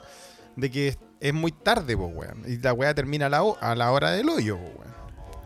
[0.56, 2.44] de que es, muy tarde, pues, weón.
[2.48, 4.96] Y la weá termina a la, a la hora del hoyo, pues, weón.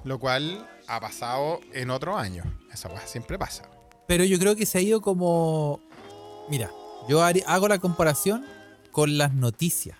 [0.05, 2.45] Lo cual ha pasado en otros años.
[2.71, 3.63] Esa weá siempre pasa.
[4.07, 5.81] Pero yo creo que se ha ido como.
[6.49, 6.71] Mira,
[7.07, 8.45] Yo hago la comparación
[8.91, 9.97] con las noticias.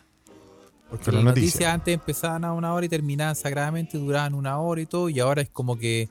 [0.90, 1.52] Porque Con las noticias.
[1.54, 1.74] noticias.
[1.74, 5.42] antes empezaban a una hora y terminaban sagradamente, duraban una hora y todo, y ahora
[5.44, 6.10] es como que,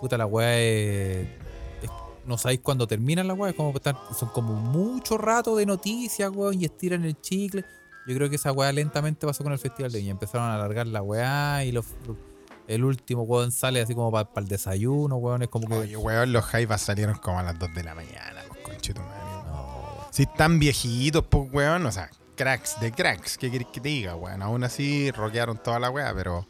[0.00, 1.26] puta, la weá es-
[2.26, 6.30] no sabéis cuándo terminan la weá, es como están- son como mucho rato de noticias,
[6.34, 7.64] weón, y estiran el chicle.
[8.06, 10.12] Yo creo que esa weá lentamente pasó con el Festival de Viña.
[10.12, 11.84] Empezaron a alargar la weá y los,
[12.66, 15.74] el último weón sale así como para el desayuno, weón, es como que...
[15.74, 19.20] Oye, weón, los jaivas salieron como a las 2 de la mañana, pues conchetumadre.
[19.48, 23.88] no, Si están viejitos, pues, weón, o sea, cracks de cracks, ¿qué querés que te
[23.90, 24.42] diga, weón?
[24.42, 26.46] Aún así, rockearon toda la weá, pero,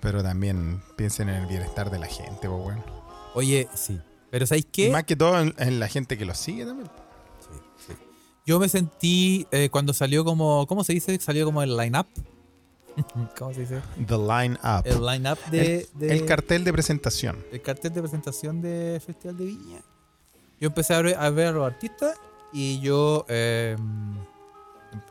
[0.00, 2.84] pero también piensen en el bienestar de la gente, pues, weón.
[3.34, 4.00] Oye, sí.
[4.30, 4.90] Pero ¿sabéis Y qué?
[4.90, 6.88] más que todo en, en la gente que los sigue también.
[8.46, 11.18] Yo me sentí eh, cuando salió como, ¿cómo se dice?
[11.20, 12.06] Salió como el line-up.
[13.38, 13.80] ¿Cómo se dice?
[14.06, 14.82] The Line Up.
[14.84, 17.44] El line-up de, de- El cartel de presentación.
[17.52, 19.80] el cartel de presentación de Festival de Viña.
[20.60, 22.16] Yo empecé a ver a, ver a los artistas
[22.52, 23.76] y yo eh,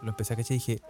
[0.02, 0.82] lo empecé a cachar y dije,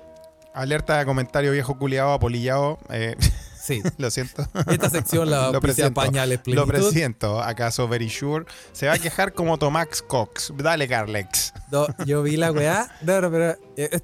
[0.53, 2.79] Alerta de comentario viejo culiado, apolillado.
[2.89, 3.15] eh,
[3.67, 4.47] sí, lo siento.
[4.69, 6.67] esta sección la Lo presiento, Pañales Lo Plenitud.
[6.67, 7.41] presiento.
[7.41, 8.45] ¿Acaso Very Sure?
[8.71, 10.53] Se va a quejar como Tomax Cox.
[10.55, 11.53] Dale, Carlex.
[11.71, 12.89] No, yo vi la weá.
[13.01, 13.55] No, no, pero.
[13.75, 13.99] eh,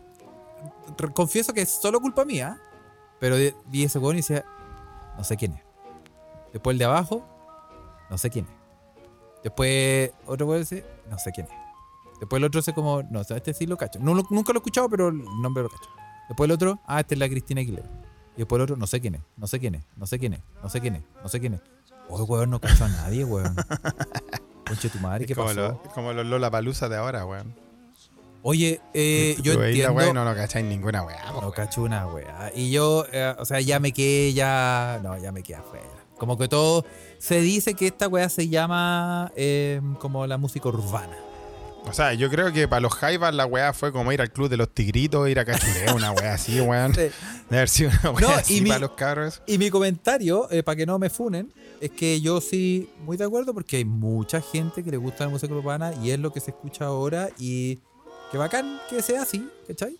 [1.13, 2.59] confieso que es solo culpa mía.
[3.19, 3.35] Pero
[3.67, 4.43] vi ese weón y decía,
[5.17, 5.61] no sé quién es.
[6.51, 7.25] Después el de abajo,
[8.09, 8.51] no sé quién es.
[9.43, 11.53] Después otro weón dice, no sé quién es.
[12.19, 13.99] Después el otro dice como, no, este sí lo cacho.
[13.99, 15.89] No, lo- nunca lo he escuchado, pero el nombre lo cacho.
[16.29, 17.89] Después el otro, ah, este es la Cristina Aguilera.
[18.35, 20.33] Y después el otro, no sé quién es, no sé quién es, no sé quién
[20.33, 21.61] es, no sé quién es, no sé quién es.
[22.09, 23.55] Oye, weón, no cacho a nadie, weón.
[24.67, 25.59] Conche tu madre, ¿qué como, pasó?
[25.61, 27.53] lo- como los Lola Palusa de ahora, weón.
[28.45, 29.93] Oye, eh, yo entiendo.
[29.93, 31.31] weá no lo cacháis ninguna weá.
[31.31, 32.51] No cacho una wea.
[32.53, 34.99] Y yo, eh, o sea, ya me quedé, ya.
[35.01, 35.85] No, ya me quedé afuera.
[36.17, 36.83] Como que todo.
[37.19, 41.15] Se dice que esta wea se llama eh, como la música urbana.
[41.85, 44.49] O sea, yo creo que para los jaivas la weá fue como ir al club
[44.49, 46.91] de los tigritos, ir a cachureo, una weá así, weón.
[46.93, 47.11] De
[47.51, 49.41] haber sido una weá No, y así mi- para los cabros.
[49.45, 53.25] Y mi comentario, eh, para que no me funen, es que yo sí, muy de
[53.25, 56.39] acuerdo, porque hay mucha gente que le gusta la música urbana y es lo que
[56.39, 57.79] se escucha ahora y
[58.31, 59.97] que bacán que sea así, ¿cachai?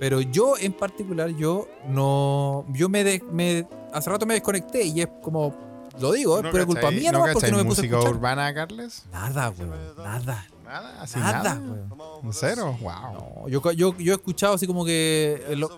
[0.00, 2.64] Pero yo en particular, yo no.
[2.72, 5.54] Yo me, de- me hace rato me desconecté y es como.
[6.00, 9.04] Lo digo, es ¿No por culpa mía, no porque no me puse música urbana, Carles?
[9.12, 9.70] Nada, weón.
[9.98, 10.46] Nada.
[10.70, 11.60] Nada, así Nada, nada.
[11.60, 12.32] weón.
[12.32, 13.42] Cero, wow.
[13.44, 15.70] No, yo, yo, yo he escuchado así como que eh, lo-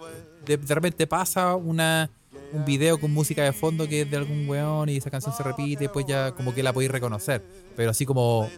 [0.45, 2.11] de, de repente pasa una,
[2.53, 5.43] un video con música de fondo que es de algún weón y esa canción se
[5.43, 7.43] repite y después ya como que la podéis reconocer.
[7.77, 8.49] Pero así como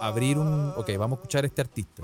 [0.00, 0.72] abrir un...
[0.76, 2.02] Ok, vamos a escuchar a este artista.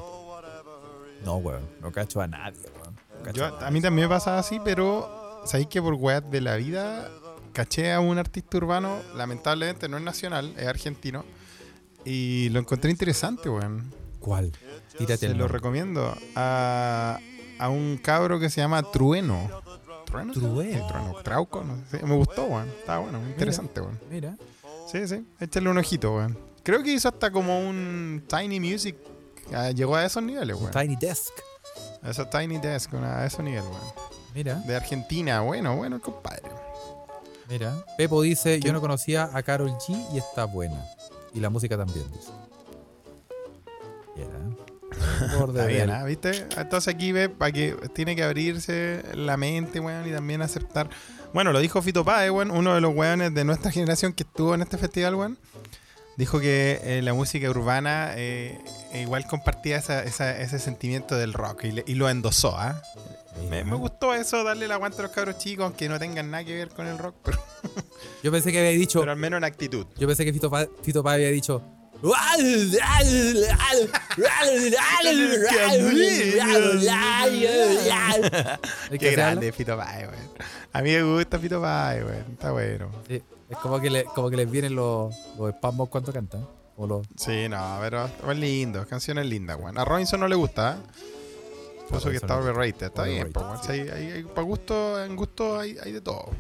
[1.25, 1.63] No, weón.
[1.81, 2.95] No cacho a nadie, weón.
[3.19, 3.67] No cacho Yo- a nadie.
[3.67, 7.09] a mí también me pasa así, pero sabéis que por weas de la vida
[7.53, 11.25] caché a un artista urbano, lamentablemente no es nacional, es argentino,
[12.09, 13.93] y lo encontré interesante, weón.
[14.21, 14.53] ¿Cuál?
[14.97, 15.59] Tírate Se el lo nombre.
[15.59, 17.19] recomiendo a,
[17.59, 19.49] a un cabro que se llama Trueno.
[20.07, 20.33] ¿Trueno?
[20.33, 21.15] Trueno.
[21.23, 22.03] Trauco, no sé.
[22.05, 22.69] Me gustó, weón.
[22.69, 23.99] Está bueno, interesante, weón.
[24.11, 24.37] Mira.
[24.91, 25.27] Sí, sí.
[25.39, 26.37] Échale un ojito, weón.
[26.63, 28.97] Creo que hizo hasta como un Tiny Music.
[29.55, 30.71] Ah, llegó a esos niveles, weón.
[30.73, 31.33] Tiny Desk.
[32.03, 33.83] A esos Tiny Desk, una- a esos niveles, weón.
[34.35, 36.43] Mira, De Argentina, bueno, bueno, compadre.
[37.49, 37.75] mira.
[37.97, 38.67] Pepo dice, ¿Qué?
[38.67, 40.85] yo no conocía a Carol G y está buena.
[41.35, 42.31] Y la música también, dice.
[45.39, 46.05] Borde Está bien, ¿ah?
[46.05, 46.47] ¿viste?
[46.57, 50.89] Entonces aquí ve para que tiene que abrirse la mente, weón, y también aceptar.
[51.35, 54.55] Bueno, lo dijo Fito Páez, weón, uno de los weones de nuestra generación que estuvo
[54.55, 55.39] en este festival, weón.
[56.17, 58.59] Dijo que eh, la música urbana eh,
[58.95, 62.83] igual compartía esa- esa- ese sentimiento del rock y, le- y lo endosó, ¿ah?
[63.49, 66.45] Me, me gustó eso, darle el aguante a los cabros chicos, aunque no tengan nada
[66.45, 67.39] que ver con el rock, pero,
[68.23, 69.01] Yo pensé que había dicho.
[69.01, 69.87] pero al menos en actitud.
[69.97, 70.51] Yo pensé que Fito
[70.83, 71.63] Fito Páez había dicho.
[78.99, 80.29] Qué grande Fito Páez, weón.
[80.73, 82.25] A mí me gusta Fito Páez, weón.
[82.33, 82.91] Está bueno.
[83.09, 86.47] Sí, es como que, le, como que les vienen los, los espasmos cuando cantan.
[86.77, 89.77] O los, Sí, no, pero es lindo, canciones lindas, weón.
[89.77, 91.18] A Robinson no le gusta, ¿eh?
[91.89, 92.87] Por eso que está overrated.
[92.87, 93.63] Está bien, Overrated, weón.
[93.65, 96.31] Sí, hay- hay- para gusto, en gusto hay, hay de todo.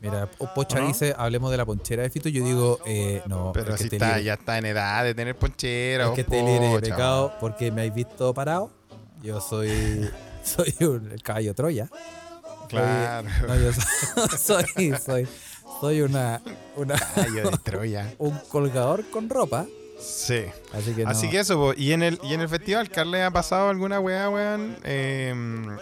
[0.00, 0.86] mira, Pocha ¿O no?
[0.88, 2.28] dice, hablemos de la ponchera de Fito.
[2.28, 3.52] Yo digo, eh, no.
[3.52, 6.06] Pero es que si está, ya está en edad de tener ponchera.
[6.06, 8.70] Es que esté libre de pecado porque me habéis visto parado.
[9.22, 10.08] Yo soy.
[10.44, 11.88] Soy un el caballo Troya.
[12.68, 13.28] Claro.
[13.48, 13.84] No, yo soy.
[14.38, 15.28] Soy, soy,
[15.80, 16.40] soy una,
[16.76, 18.14] una, Caballo de Troya.
[18.18, 19.66] un colgador con ropa
[19.98, 20.44] Sí.
[20.72, 21.10] Así que, no.
[21.10, 21.72] Así que eso, po.
[21.74, 24.76] y en el y en el festival, Carle, ¿ha pasado alguna weá, weón?
[24.84, 25.32] Eh,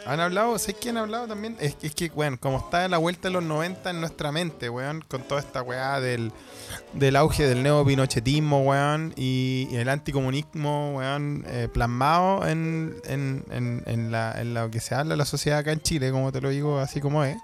[0.06, 0.58] ¿Han hablado?
[0.58, 1.56] ¿Sé quién ha hablado también?
[1.58, 4.68] Es, que- es que, weón, como está la vuelta de los 90 en nuestra mente,
[4.68, 6.30] weón, con toda esta weá del,
[6.92, 13.82] del auge del neopinochetismo, weón, y, y el anticomunismo, weón, eh, plasmado en, en, en,
[13.86, 16.40] en la, en lo que se habla de la sociedad acá en Chile, como te
[16.40, 17.38] lo digo, así como es.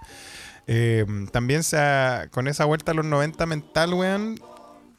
[0.67, 4.39] Eh, también se ha- con esa vuelta a los 90 mental, weón,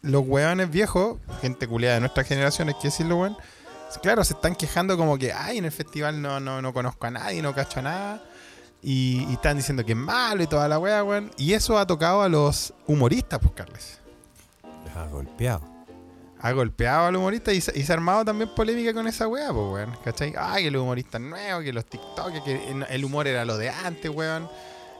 [0.01, 3.37] los weones viejos, gente culiada de nuestra generación, hay que decirlo, weón,
[4.01, 7.11] claro, se están quejando como que, ay, en el festival no, no, no conozco a
[7.11, 8.23] nadie, no cacho a nada.
[8.81, 11.31] Y, y están diciendo que es malo y toda la wea, weón.
[11.37, 13.99] Y eso ha tocado a los humoristas, pues, Carles.
[14.85, 15.61] Les ha golpeado.
[16.41, 19.27] Ha golpeado a los humoristas y, se- y se ha armado también polémica con esa
[19.27, 19.97] wea, pues, weón.
[20.05, 20.33] ¿Cachai?
[20.37, 24.09] Ay, que los humoristas nuevos, que los TikTok, que el humor era lo de antes,
[24.09, 24.47] weón.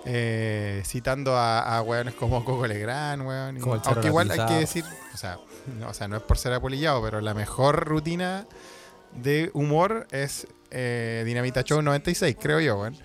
[0.05, 3.57] Eh, citando a, a weones como Coco Legrand, weón.
[3.57, 5.39] y- aunque igual hay que decir, o sea,
[5.79, 8.45] no, o sea, no es por ser apolillado, pero la mejor rutina
[9.13, 12.95] de humor es eh, Dinamita Show 96, creo yo, weón.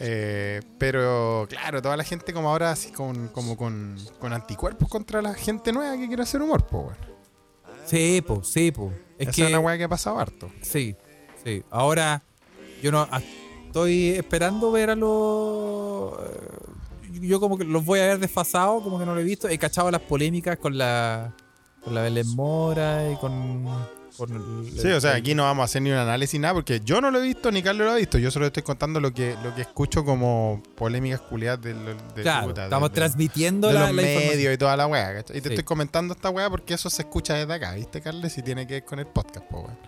[0.00, 5.20] Eh, pero claro, toda la gente como ahora así con, como con, con anticuerpos contra
[5.20, 6.96] la gente nueva que quiere hacer humor, pues, weón.
[7.84, 8.92] Sí, po, sí, po.
[9.18, 9.42] Es Esa que.
[9.44, 10.50] es una weá que ha pasado harto.
[10.62, 10.94] Sí,
[11.42, 11.64] sí.
[11.70, 12.22] Ahora,
[12.80, 13.20] yo no a-
[13.66, 15.47] estoy esperando ver a los.
[16.20, 19.48] Eh, Yo como que los voy a ver desfasados, como que no lo he visto.
[19.48, 21.32] He cachado las polémicas con la.
[21.82, 23.64] Con la Belén Mora y con.
[24.16, 26.80] con el- Sí, o sea, aquí no vamos a hacer ni un análisis nada porque
[26.84, 28.18] yo no lo he visto ni Carlos lo ha visto.
[28.18, 31.78] Yo solo estoy contando lo que, lo que escucho como polémicas culiadas del,
[32.16, 34.86] de, Claro, puta, de- estamos de- transmitiendo de la, los la medios y toda la
[34.88, 35.14] weá.
[35.14, 35.38] ¿cachai?
[35.38, 35.54] Y te Sí.
[35.54, 38.36] estoy comentando esta weá porque eso se escucha desde acá, ¿viste, Carles?
[38.36, 39.78] Y tiene que ver con el podcast, po, weón.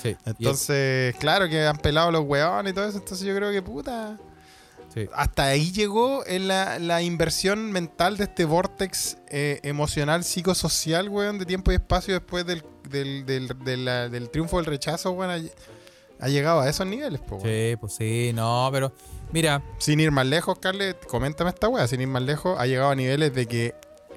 [0.00, 2.98] Sí, Entonces, claro que han pelado los weones y todo eso.
[2.98, 4.16] Entonces, yo creo que puta.
[4.92, 5.06] Sí.
[5.14, 11.38] Hasta ahí llegó en la, la inversión mental de este vortex eh, emocional, psicosocial, weón,
[11.38, 13.24] de tiempo y espacio después del, del,
[13.64, 15.30] del, la- del triunfo del rechazo, weón.
[15.30, 17.48] Ha, ha llegado a esos niveles, po, weón.
[17.48, 18.92] Sí, pues sí, no, pero.
[19.30, 21.86] Mira, Sin ir más lejos, Carles, coméntame esta weá.
[21.86, 23.74] Sin ir más lejos, ha llegado a niveles de que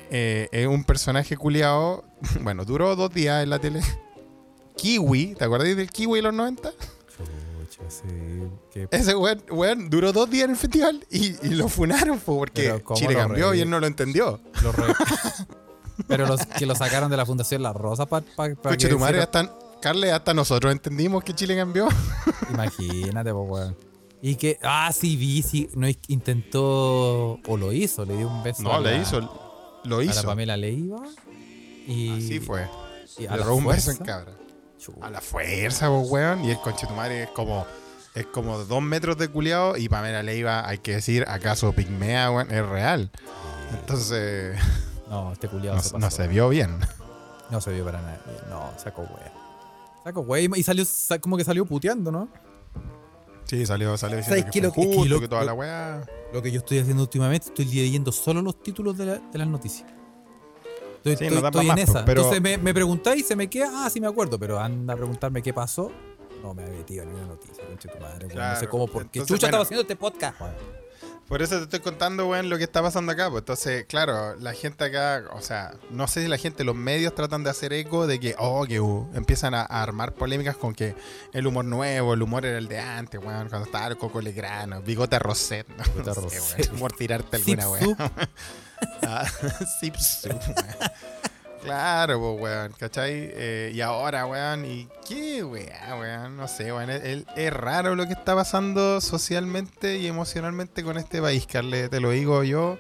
[0.09, 2.05] eh, es un personaje culiado.
[2.41, 3.81] Bueno, duró dos días en la tele.
[4.77, 6.71] Kiwi, ¿te acuerdas del Kiwi de los 90?
[7.89, 8.07] Chucha, sí.
[8.71, 12.37] que- Ese weón, weón duró dos días en el festival y, y lo funaron po,
[12.37, 14.39] porque Pero ¿cómo Chile cambió y él no lo entendió.
[14.71, 14.93] re-
[16.07, 20.33] pero los que lo sacaron de la Fundación La Rosa para Coche tu madre, hasta,
[20.33, 21.87] nosotros entendimos que Chile cambió.
[22.49, 23.77] Imagínate, pues, weón.
[24.23, 28.61] Y que, ah, sí, vi, sí, no intentó, o lo hizo, le dio un beso
[28.61, 29.19] No, a le la- hizo,
[29.83, 30.23] lo a la hizo.
[30.23, 31.01] Pamela Leiva.
[31.87, 32.67] Y, Así fue.
[33.17, 34.33] y Le robó un beso en cabra.
[35.01, 36.43] A la fuerza, po, weón.
[36.45, 37.65] Y el conche tu madre es como,
[38.15, 42.51] es como dos metros de culiado y Pamela Leiva, hay que decir, acaso pigmea, weón,
[42.51, 43.11] es real.
[43.79, 44.57] Entonces,
[45.09, 46.17] No, este culiado no, se no pasó.
[46.17, 46.79] se vio bien.
[47.49, 48.19] No se vio para nada.
[48.49, 49.33] No, sacó wea.
[50.05, 52.29] Sacó wea y salió, sa- como que salió puteando, ¿no?
[53.43, 54.51] Sí, salió, salió ¿Sabes diciendo qué?
[54.51, 56.01] que, Lo fue que- que lo- que toda la weá.
[56.33, 59.47] Lo que yo estoy haciendo últimamente, estoy leyendo solo los títulos de, la- de las
[59.47, 59.89] noticias.
[61.03, 62.05] Estoy, Sí, estoy- no estoy pa' en más, esa.
[62.05, 64.93] pero- Entonces me, me preguntáis y se me queda, ah, sí me acuerdo, pero anda
[64.93, 65.91] a preguntarme qué pasó.
[66.43, 68.17] No me ha metido ni una noticia, conche tu madre.
[68.25, 68.29] weón.
[68.29, 69.47] no Claro, sé cómo, por qué entonces, chucha bueno.
[69.47, 70.37] estaba haciendo este podcast.
[71.27, 73.29] Por eso te estoy contando, weón, lo que está pasando acá.
[73.29, 77.15] Pues entonces, claro, la gente acá, o sea, no sé si la gente, los medios
[77.15, 80.73] tratan de hacer eco de que, oh, que uh, empiezan a, a armar polémicas con
[80.75, 80.93] que
[81.31, 84.81] el humor nuevo, el humor era el de antes, weón, cuando estaba el Coco Legrano,
[84.81, 87.95] Bigote Roset, no, no sé, weón, humor tirarte alguna, weón.
[89.03, 89.25] Ah,
[89.79, 90.91] Zip Zup, weón.
[91.63, 93.11] Claro, pues, weón, ¿cachai?
[93.13, 96.37] Eh, y ahora, weón, ¿y qué, weón, weón?
[96.37, 100.97] No sé, weón, es, es- es raro lo que está pasando socialmente y emocionalmente con
[100.97, 102.77] este país, Carle, te lo digo yo.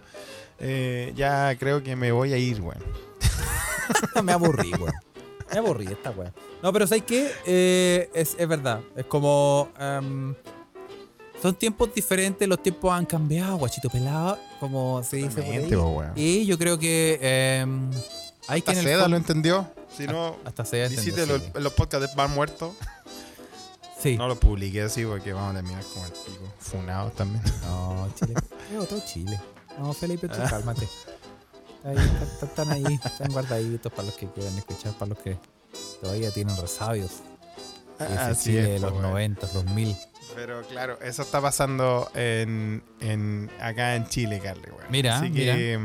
[0.59, 2.83] Eh, ya creo que me voy a ir, weón.
[4.23, 4.93] me aburrí, weón.
[5.51, 6.33] Me aburrí esta weón.
[6.63, 7.31] No, pero ¿sabes qué?
[7.45, 8.79] Eh, es, es verdad.
[8.95, 9.69] Es como.
[9.79, 10.33] em,
[11.41, 15.73] son tiempos diferentes, los tiempos han cambiado, guachito pelado, como se dice por ahí.
[15.75, 16.11] Weón.
[16.15, 17.19] Y yo creo que
[17.61, 17.89] em,
[18.47, 19.67] hay que Hasta en el Seda lo entendió.
[19.95, 21.49] Si no, hasta Seda entendió, visite los, sí.
[21.55, 22.75] los podcasts de Pan Muerto.
[24.01, 24.17] Sí.
[24.17, 26.53] No lo publiqué así porque vamos a terminar como el pico.
[26.59, 27.43] Funados también.
[27.65, 28.33] No, Chile.
[28.73, 29.39] Es otro Chile.
[29.79, 30.47] No, Felipe, tú Ah.
[30.49, 30.87] cálmate.
[31.83, 35.37] Ahí, están- están ahí, están guardaditos para los que quieran escuchar, para los que
[36.01, 37.11] todavía tienen resabios.
[37.99, 39.09] Ese Así Chile de es, los po, weón.
[39.11, 39.95] 90, 2000.
[40.35, 44.85] Pero claro, eso está pasando en, en acá en Chile, Carle, weón.
[44.89, 45.79] Mira, Así que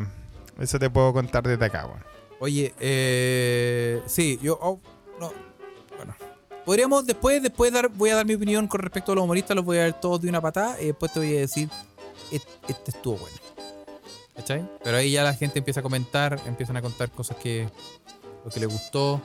[0.61, 2.05] eso te puedo contar desde acá, weón.
[2.39, 4.79] Oye, eh, sí, yo, oh,
[5.19, 5.33] no,
[5.97, 6.15] bueno,
[6.65, 9.65] podríamos después, después dar, voy a dar mi opinión con respecto a los humoristas, los
[9.65, 11.71] voy a dar todos de una patada y después te voy a decir,
[12.31, 13.37] "Et- este estuvo bueno.
[14.37, 14.69] ¿Cachai?
[14.85, 17.69] Pero ahí ya la gente empieza a comentar, empiezan a contar cosas que,
[18.45, 19.21] lo que le gustó.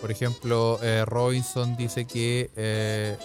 [0.00, 3.16] Por ejemplo, eh, Robinson dice que eh,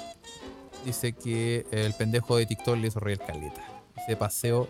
[0.87, 3.61] dice que el pendejo de TikTok le hizo reír caleta.
[3.95, 4.67] Dice paseo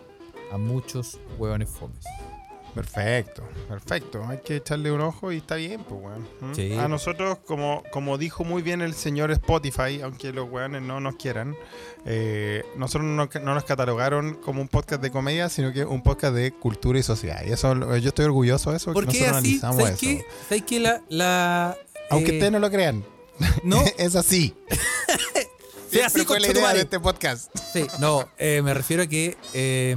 [0.52, 2.04] a muchos hueones fomes.
[2.74, 4.24] Perfecto, perfecto.
[4.28, 6.28] Hay que echarle un ojo y está bien, pues, weón.
[6.40, 6.54] ¿Mm?
[6.54, 6.74] Sí.
[6.74, 11.16] A nosotros, como, como dijo muy bien el señor Spotify, aunque los weones no nos
[11.16, 11.56] quieran,
[12.04, 16.34] eh, nosotros no, no nos catalogaron como un podcast de comedia, sino que un podcast
[16.34, 17.42] de cultura y sociedad.
[17.46, 19.48] Y eso, yo estoy orgulloso de eso, que ¿Por qué nosotros así?
[19.48, 20.00] analizamos ¿Sabes eso.
[20.00, 20.60] qué?
[20.60, 20.82] ¿Sabes?
[20.82, 21.76] La, la,
[22.10, 23.04] Aunque eh, ustedes no lo crean,
[23.64, 24.54] no, es así.
[25.90, 27.50] sea así, fue la idea de este podcast.
[27.72, 29.36] Sí, no, eh, me refiero a que.
[29.54, 29.96] eh,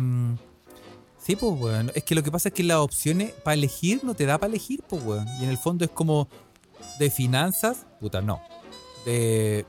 [1.23, 1.91] sí, pues, weón.
[1.95, 4.49] Es que lo que pasa es que las opciones para elegir no te da para
[4.49, 5.27] elegir, pues, weón.
[5.39, 6.27] Y en el fondo es como
[6.99, 8.41] de finanzas, puta, no.
[9.05, 9.65] De.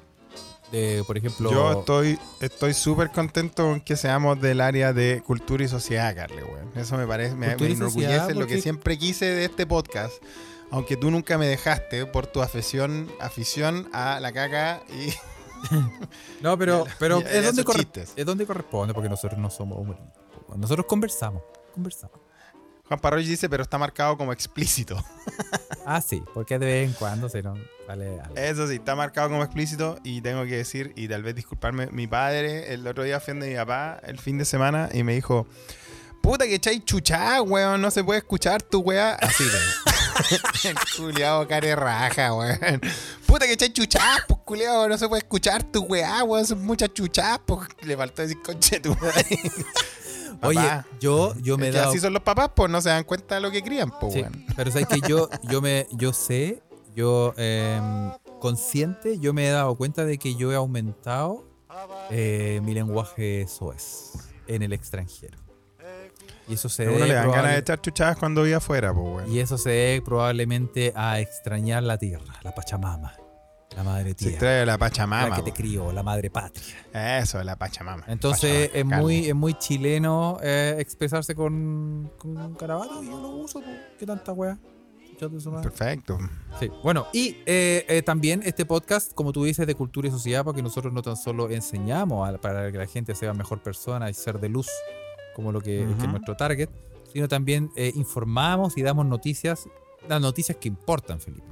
[0.70, 1.50] de por ejemplo.
[1.50, 6.44] Yo estoy estoy súper contento con que seamos del área de cultura y sociedad, Carle,
[6.44, 6.72] weón.
[6.76, 10.14] Eso me parece, me, me enorgullece lo que siempre quise de este podcast.
[10.70, 15.12] Aunque tú nunca me dejaste por tu afición, afición a la caca y
[16.40, 20.10] No, pero, pero es, donde corre- es donde corresponde, porque nosotros no somos humoristas.
[20.56, 21.42] Nosotros conversamos.
[21.72, 22.18] Conversamos.
[22.88, 24.96] Juan Parroy dice, pero está marcado como explícito.
[25.84, 28.36] Ah, sí, porque de vez en cuando se nos sale algo.
[28.36, 32.06] Eso sí, está marcado como explícito y tengo que decir, y tal vez disculparme, mi
[32.06, 35.48] padre el otro día fue donde mi papá el fin de semana y me dijo,
[36.22, 39.14] puta que echáis chuchá, weón, no se puede escuchar tu weá.
[39.14, 39.91] Así, weón.
[40.96, 42.80] culiado care raja, weón.
[43.26, 46.92] Puta que echáis chuchá, pues culiado, no se puede escuchar tu weá, weón, son muchas
[46.94, 48.96] chuchás, pues le faltó decir conche tu.
[50.42, 53.36] Oye, yo, yo me he dado así son los papás, pues no se dan cuenta
[53.36, 54.44] de lo que crían, pues Sí, weón.
[54.56, 56.62] pero sabes que yo, yo me, yo sé,
[56.96, 61.44] yo em, consciente, yo me he dado cuenta de que yo he aumentado
[62.10, 64.12] eh, mi lenguaje soez
[64.48, 65.38] en el extranjero.
[66.48, 69.32] Y eso se uno le dan ganas de echar chuchadas cuando vive afuera, pues weón.
[69.32, 73.14] y eso se debe probablemente a extrañar la tierra, la Pachamama,
[73.76, 75.36] la madre Se tierra, trae la la Pachamama.
[75.36, 77.18] que te crió, la madre patria.
[77.20, 78.04] Eso, la Pachamama.
[78.08, 79.28] Entonces es Pachamama, muy, Carlos.
[79.28, 83.66] es muy chileno eh, expresarse con, con carabato y yo lo uso, po.
[83.98, 84.58] ¿qué tanta wea?
[85.62, 86.18] Perfecto.
[86.58, 90.42] Sí, bueno, y eh, eh, también este podcast, como tú dices, de cultura y sociedad,
[90.42, 94.14] porque nosotros no tan solo enseñamos a- para que la gente sea mejor persona y
[94.14, 94.66] ser de luz,
[95.34, 96.06] como lo que, que es Ujú.
[96.08, 96.68] nuestro target,
[97.12, 99.68] sino también eh, informamos y damos noticias,
[100.08, 101.46] las noticias que importan, Felipe.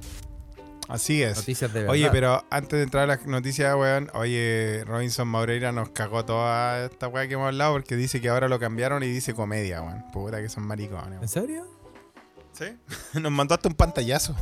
[0.87, 1.37] Así es.
[1.37, 1.93] Noticias de verdad.
[1.93, 6.85] Oye, pero antes de entrar a las noticias, weón, oye, Robinson Maureira nos cagó toda
[6.85, 10.03] esta weá que hemos hablado porque dice que ahora lo cambiaron y dice comedia, weón.
[10.11, 11.05] Puta que son maricones.
[11.13, 11.27] ¿En weón.
[11.29, 11.67] serio?
[12.51, 12.65] ¿Sí?
[13.21, 14.35] Nos mandó hasta un pantallazo.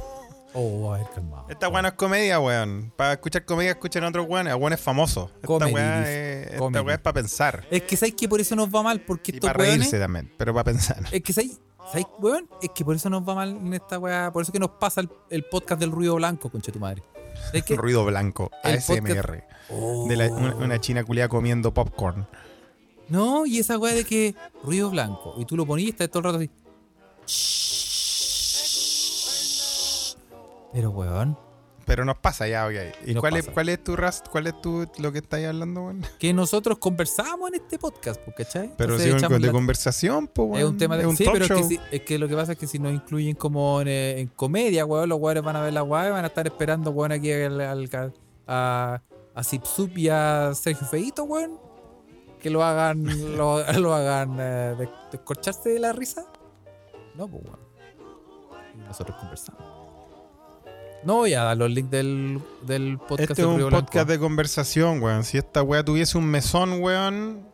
[0.54, 1.46] Oh, a ver, calmado.
[1.50, 2.92] Esta weá no es comedia, weón.
[2.96, 4.52] Para escuchar comedia, escuchen a otros weones.
[4.54, 4.58] A.
[4.58, 7.68] Esta weá es, esta weá es para pensar.
[7.70, 10.00] Es que sabes que por eso nos va mal, porque Y estos para weones- reírse
[10.00, 11.04] también, pero para pensar.
[11.12, 11.60] Es que sabes,
[11.92, 12.50] ¿sabes, weón?
[12.62, 15.02] Es que por eso nos va mal en esta weá, por eso que nos pasa
[15.02, 17.04] el, el podcast del ruido blanco, concha tu madre.
[17.54, 18.50] Es que Ruido blanco.
[18.64, 19.44] ASMR.
[19.70, 20.08] Oh.
[20.10, 22.28] De la- una, una china culia comiendo popcorn.
[23.08, 25.36] No, y esa weá de que ruido blanco.
[25.38, 26.50] Y tú lo ponías y estás todo el rato así.
[30.74, 31.38] Pero weón,
[31.86, 32.74] Pero nos pasa ya, ok.
[33.08, 34.28] ¿Y cuál es, cuál es tu rast?
[34.30, 36.06] ¿Cuál es tu, lo que estáis hablando, weón?
[36.20, 38.72] que nosotros conversamos en este podcast, ¿cachai?
[38.78, 41.02] Pero si es de la- conversación, pues, Es un tema de.
[41.04, 41.68] es un sí, talk pero es que, show.
[41.68, 44.28] si- es que lo que pasa es que si nos incluyen como en, eh, en
[44.28, 47.12] comedia, weón, los weones van a ver la weá y van a estar esperando, weón,
[47.12, 48.14] aquí al, al-
[48.46, 49.02] a,
[49.34, 51.58] a Zip Zup y a Sergio Feito, weón.
[52.40, 53.04] Que lo hagan,
[53.36, 56.24] lo, lo hagan eh, de- descorcharse de la risa.
[57.16, 57.60] No, pues, weón.
[58.88, 59.79] Nosotros conversamos.
[61.04, 63.72] No voy a dar los links del, del podcast Este es un Blanco.
[63.86, 65.24] podcast de conversación, weón.
[65.24, 67.48] Si esta weá tuviese un mesón, weón,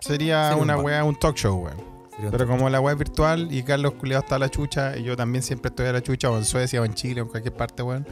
[0.00, 0.84] sería, Sería un una bar.
[0.84, 1.76] weá, un talk show, weón.
[2.10, 4.96] Sería un Pero como la weá es virtual y Carlos Culeado está a la chucha
[4.96, 7.24] y yo también siempre estoy a la chucha, o en Suecia, o en Chile, o
[7.24, 8.06] en cualquier parte, weón.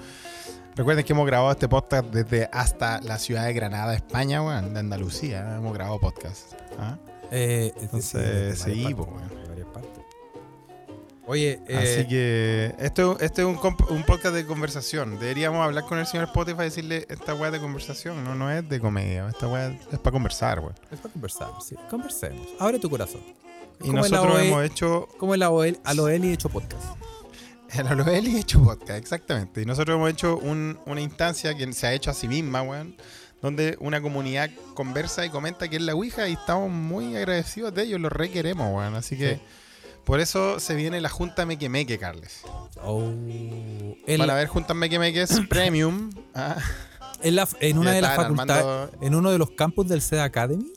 [0.77, 4.81] Recuerden que hemos grabado este podcast desde hasta la ciudad de Granada, España, weón, de
[4.81, 5.57] Andalucía.
[5.57, 6.53] Hemos grabado podcast.
[6.79, 6.97] ¿ah?
[7.33, 9.48] Eh, es Entonces, sí, weón.
[11.31, 13.59] Oye, eh, Así que esto, este es un,
[13.91, 15.19] un podcast de conversación.
[15.19, 18.67] Deberíamos hablar con el señor Spotify y decirle esta weá de conversación, no, no es
[18.67, 20.75] de comedia, esta weá es para conversar, weón.
[20.91, 21.77] Es para conversar, sí.
[21.91, 22.47] Conversemos.
[22.59, 23.21] Abre tu corazón.
[23.83, 26.83] Y nosotros AOL hemos hecho Como el AOL, a lo Eli hecho podcast.
[27.75, 29.61] el Aloel y hecho podcast, exactamente.
[29.61, 32.97] Y nosotros hemos hecho un- una instancia que se ha hecho a sí misma, weón,
[33.43, 37.83] donde una comunidad conversa y comenta que es la Ouija y estamos muy agradecidos de
[37.83, 38.95] ellos, los requeremos, weón.
[38.95, 39.41] Así que Sí.
[40.09, 42.41] Por eso se viene la Junta Meque Meque, Carles.
[42.83, 43.03] Oh.
[44.07, 46.11] En, Para ver Junta Meque Meques Premium.
[46.35, 46.57] ah,
[47.23, 50.19] en la- en una de las facultades, armando- en uno de los campus del SED
[50.21, 50.73] Academy,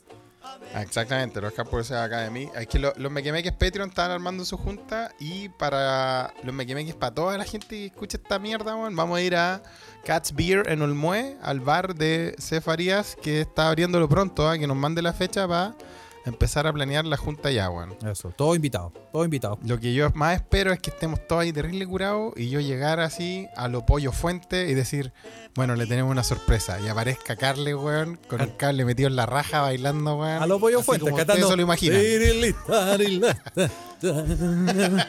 [0.74, 2.48] Ah, Exactamente, los Capos Academy.
[2.56, 7.14] Es que lo- los Mequemeques Patreon están armando su junta y para los Mequemeques, para
[7.14, 9.62] toda la gente que escucha esta mierda, weón, vamos a ir a
[10.04, 14.76] Cat's Beer en Olmué, al bar de Cefarías, que está abriéndolo pronto, ah, que nos
[14.76, 15.74] mande la fecha para
[16.24, 17.96] empezar a planear la junta ya, weón.
[18.06, 19.58] Eso, todo invitado, todo invitado.
[19.64, 23.00] Lo que yo más espero es que estemos todos ahí terrible curados y yo llegar
[23.00, 25.12] así a lo pollo fuente y decir,
[25.54, 26.80] bueno, le tenemos una sorpresa.
[26.80, 30.42] Y aparezca Carle, weón, con un cable metido en la raja bailando, weón.
[30.42, 31.48] A los pollo Así fuentes, como cantando.
[31.48, 32.00] se lo imaginan.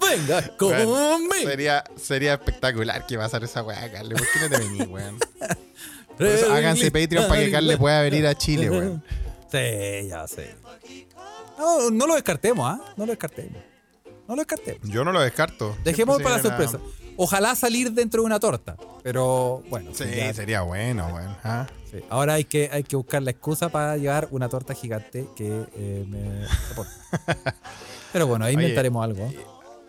[0.00, 1.18] Venga conmigo.
[1.42, 4.14] sería, sería espectacular que pasara esa weá, Carle.
[4.14, 5.18] ¿Por qué no te venís, weón?
[6.16, 9.02] Por eso háganse Patreon para que Carle pueda venir a Chile, weón.
[9.50, 10.54] Sí, ya sé.
[11.58, 12.80] No, no lo descartemos, ¿ah?
[12.96, 13.62] No lo descartemos.
[14.28, 14.88] No lo descartemos.
[14.88, 15.76] Yo no lo descarto.
[15.82, 16.78] Dejemos para la sorpresa.
[17.16, 18.76] Ojalá salir dentro de una torta.
[19.02, 21.06] Pero bueno, Sí, ya- sería bueno.
[21.44, 21.66] ¿ah?
[21.90, 21.98] sí.
[22.08, 26.04] Ahora hay que, hay que buscar la excusa para llevar una torta gigante que eh,
[26.08, 26.46] me.
[28.12, 29.24] Pero bueno, ahí Oye, inventaremos algo.
[29.26, 29.38] ¿eh?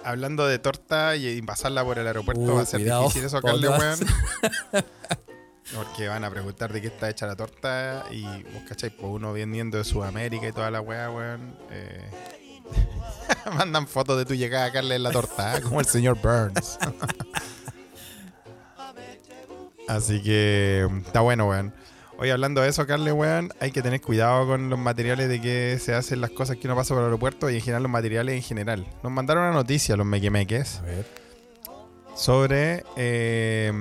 [0.03, 3.39] Hablando de torta y, pasarla por el aeropuerto Uh, va a ser cuidado, difícil eso,
[3.39, 3.99] ¿pa' Carle, weón.
[5.75, 9.31] Porque van a preguntar de qué está hecha la torta y vos cachai, pues uno
[9.31, 11.55] viniendo de Sudamérica y toda la weá, weón.
[11.71, 12.09] eh,
[13.55, 15.61] mandan fotos de tu llegada a Carle en la torta, ¿eh?
[15.61, 16.77] como el señor Burns.
[19.87, 21.73] Así que está bueno, weón.
[22.17, 25.79] Hoy hablando de eso, Carle, weón, hay que tener cuidado con los materiales de que
[25.79, 28.35] se hacen las cosas que uno pasa por el aeropuerto y en general los materiales
[28.35, 28.85] en general.
[29.03, 31.05] Nos mandaron una noticia los mequemeques A ver.
[32.15, 33.71] sobre eh,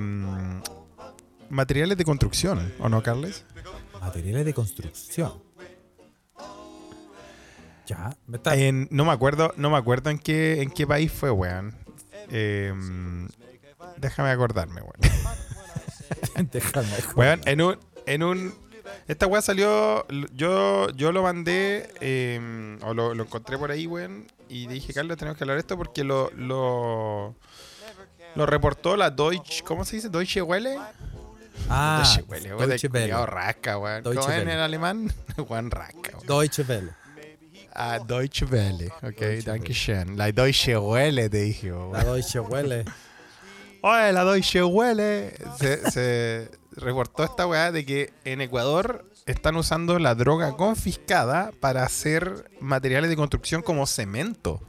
[1.51, 3.45] materiales de construcción, ¿o no, Carles?
[4.01, 5.33] Materiales de construcción.
[7.87, 8.55] Ya, me está.
[8.57, 11.75] En- no me acuerdo, no me acuerdo en qué, en qué país fue, weón.
[12.31, 12.73] Eh,
[13.97, 14.95] déjame acordarme, weón.
[16.53, 16.89] Déjame.
[17.17, 18.55] Weón, en un, en un.
[19.09, 20.07] Esta weá salió.
[20.35, 21.89] Yo, yo lo mandé.
[22.01, 24.27] eh, o lo, lo encontré por ahí, weón.
[24.49, 26.31] Y dije, Carlos, tenemos que hablar de esto porque lo.
[26.33, 27.35] Lo,
[28.37, 29.65] lo reportó la Deutsche.
[29.65, 30.09] ¿Cómo se dice?
[30.09, 30.79] Deutsche Welle.
[31.69, 32.69] Ah, Deutsche Welle, weón.
[32.69, 33.27] Deutsche de Welle.
[33.27, 33.73] rasca.
[34.01, 35.13] Deutsche ¿Cómo en el alemán?
[35.49, 36.13] Juan rasca.
[36.27, 36.91] Deutsche Welle.
[37.73, 38.91] Ah, Deutsche Welle.
[39.03, 40.17] Ok, danke schön.
[40.17, 41.71] La Deutsche Welle, te dije.
[41.93, 42.85] La Deutsche Welle.
[43.83, 45.33] Oye, la Deutsche Welle.
[45.59, 51.85] Se, se reportó esta weá de que en Ecuador están usando la droga confiscada para
[51.85, 54.61] hacer materiales de construcción como cemento.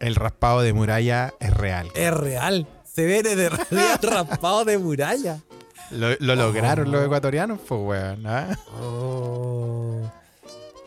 [0.00, 1.88] El raspado de muralla es real.
[1.94, 2.66] Es real.
[2.94, 5.40] Se ve de realidad raspado de muralla.
[5.90, 8.26] Lo, lo lograron los ecuatorianos, pues weón.
[8.26, 8.56] ¿ah?
[8.80, 10.00] Oh.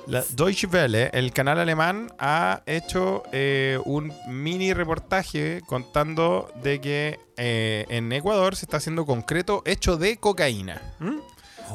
[0.07, 7.19] La Deutsche Welle, el canal alemán, ha hecho eh, un mini reportaje contando de que
[7.37, 10.79] eh, en Ecuador se está haciendo concreto hecho de cocaína.
[10.99, 11.17] ¿Mm?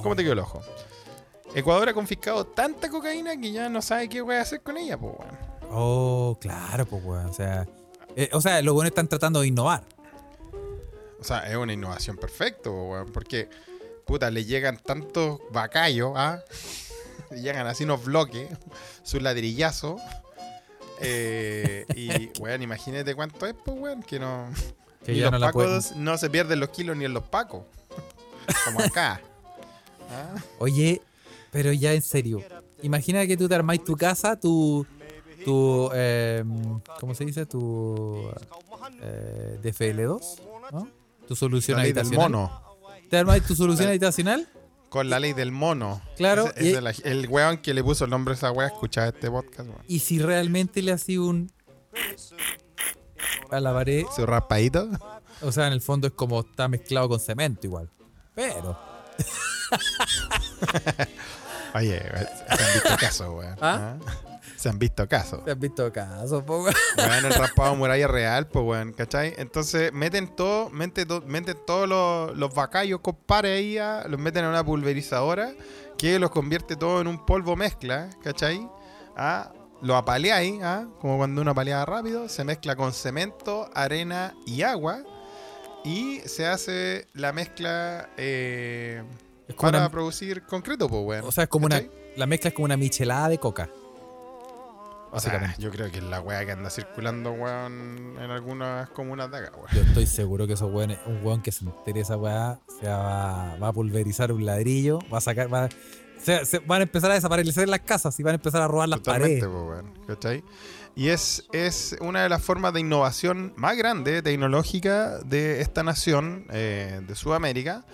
[0.01, 0.61] ¿Cómo te quedó el ojo?
[1.57, 4.97] Ecuador ha confiscado tanta cocaína que ya no sabe qué voy a hacer con ella,
[4.97, 5.39] pues, weón.
[5.73, 7.27] Oh, claro, pues, weón.
[7.27, 7.67] O sea,
[8.15, 9.83] eh, o sea, los buenos están tratando de innovar.
[11.21, 13.49] O sea, es una innovación perfecta, weón, porque,
[14.07, 16.41] puta, le llegan tantos bacallos, ¿ah?
[17.31, 18.49] Le llegan así unos bloques,
[19.05, 19.97] su ladrillazo.
[21.01, 24.49] eh, y, weón, imagínate cuánto es, pues, weón, que no.
[25.05, 27.63] Que ya los no pacos no se pierden los kilos ni en los pacos.
[28.67, 29.19] Como acá.
[30.11, 30.35] ¿Ah?
[30.59, 31.01] Oye,
[31.51, 32.43] pero ya en serio.
[32.83, 34.87] Imagina que tú te armáis tu casa, tu.
[35.43, 35.91] Tu.
[35.95, 36.45] eh,
[37.01, 37.47] ¿Cómo se dice?
[37.47, 38.31] Tu.
[39.01, 40.21] Eh, DFL2,
[40.73, 40.87] ¿no?
[41.31, 42.33] Tu solución La ley del habitacional.
[42.33, 42.63] mono.
[43.09, 44.49] ¿Te armáis tu solución habitacional?
[44.89, 46.03] Con la ley del mono.
[46.17, 49.07] Claro, y- es la- el weón que le puso el nombre a esa weá escuchaba
[49.11, 49.81] este podcast, weón.
[49.87, 51.53] Y si realmente le hacía un.
[53.49, 54.07] A la pared.
[54.17, 54.89] Su raspadito.
[55.43, 57.89] O sea, en el fondo es como está mezclado con cemento igual.
[58.35, 58.77] Pero.
[61.77, 63.57] Oye, se han visto casos, weón.
[63.61, 63.97] ¿Ah?
[64.05, 64.30] ¿Ah?
[64.61, 65.43] Se han visto casos.
[65.43, 66.75] ¿Te has visto caso, po, weón?
[66.99, 69.33] Weón, el raspado muralla real, pues, weón, ¿cachai?
[69.39, 74.45] Entonces, meten todo, meten, to- meten todos los, los bacallos, compadre, ahí, ah, los meten
[74.45, 75.53] en una pulverizadora
[75.97, 78.69] que los convierte todo en un polvo mezcla, ¿cachai?
[79.17, 79.51] Ah,
[79.81, 85.03] lo apaleáis, ah, como cuando uno apaleaba rápido, se mezcla con cemento, arena y agua
[85.85, 89.03] y se hace la mezcla eh,
[89.59, 91.25] para una- producir concreto, pues, weón.
[91.25, 91.83] O sea, es como una.
[92.17, 93.71] La mezcla es como una michelada de coca.
[95.13, 95.63] O sea, básicamente.
[95.63, 99.53] yo creo que es la weá que anda circulando, weón, en algunas comunas de acá,
[99.57, 99.69] weón.
[99.73, 103.57] Yo estoy seguro que esos weones, un weón que se entere esa weá, se va,
[103.57, 105.69] va a pulverizar un ladrillo, va a sacar, va,
[106.23, 108.89] se, se- van a empezar a desaparecer las casas y van a empezar a robar
[108.89, 109.53] las Totalmente, paredes.
[109.53, 110.45] po, weón, ¿cachai?
[110.97, 116.47] Y es, es una de las formas de innovación más grande, tecnológica, de esta nación,
[116.51, 117.85] eh, de Sudamérica,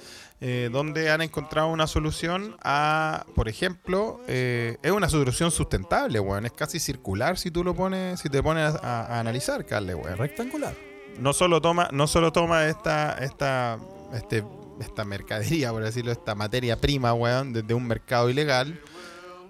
[0.40, 6.44] eh, donde han encontrado una solución a, por ejemplo, eh, es una solución sustentable, weón.
[6.44, 10.18] Es casi circular si tú lo pones, si te pones a, a analizar, Carle, weón.
[10.18, 10.74] Rectangular.
[11.18, 13.78] No solo toma, no solo toma esta, esta,
[14.12, 14.44] este,
[14.80, 18.78] esta mercadería, por decirlo, esta materia prima, weón, desde un mercado ilegal,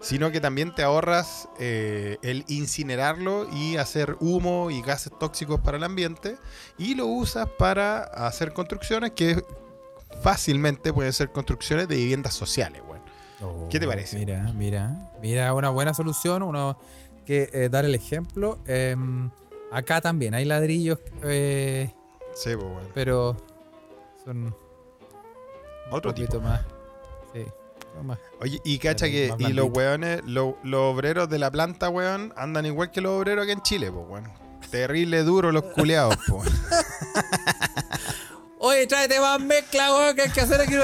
[0.01, 5.79] sino que también te ahorras eh, el incinerarlo y hacer humo y gases tóxicos para
[5.79, 6.37] el ambiente
[6.79, 9.43] y lo usas para hacer construcciones que
[10.23, 13.69] fácilmente pueden ser construcciones de viviendas sociales, weón.
[13.69, 14.19] ¿Qué te parece?
[14.19, 16.79] Mira, mira, mira, una buena solución, uno
[17.27, 18.59] que eh, dar el ejemplo.
[18.67, 19.31] Em,
[19.71, 21.91] acá también hay ladrillos, eh,
[22.35, 22.89] Sí, pues, weón.
[22.95, 23.37] pero
[24.25, 24.55] son
[25.91, 26.27] Otro un tipo.
[26.33, 26.61] poquito más.
[27.35, 27.45] Sí,
[28.03, 28.19] más.
[28.41, 32.65] Oye, y cacha que y los weones, lo- los obreros de la planta, weón, andan
[32.67, 34.31] igual que los obreros aquí en Chile, pues, weón.
[34.71, 36.51] Terrible duro los culeados, pues.
[38.67, 40.75] Oye, tráete más mezcla, weón, que hay que hacer aquí.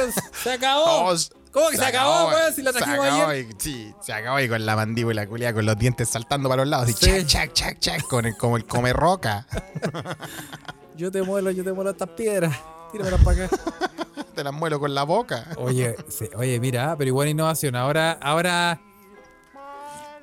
[0.43, 1.14] Se acabó.
[1.53, 2.53] ¿Cómo que se, acabó, weón?
[2.55, 3.47] Si la se trajimos acabó ayer.
[3.51, 6.70] y- sí, se acabó y con la mandíbula culiada, con los dientes saltando para los
[6.70, 6.89] lados.
[6.89, 7.07] Y Sí.
[7.26, 9.47] chac, chac, chac, chac, con el, como el come roca.
[10.97, 12.55] Yo te muelo, yo te muelo estas piedras.
[12.93, 13.57] Tíramelas para acá.
[14.35, 15.47] Te las muelo con la boca.
[15.57, 17.76] Oye, sí, oye, mira, pero igual innovación.
[17.76, 18.80] Ahora, ahora.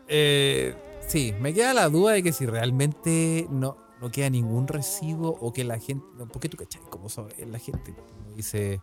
[0.08, 0.76] eh,
[1.08, 5.52] sí, me queda la duda de que si realmente no, no queda ningún residuo o
[5.54, 6.06] que la gente.
[6.18, 6.82] no, ¿Por qué tú cachai?
[6.90, 8.82] Como so- la gente como dice.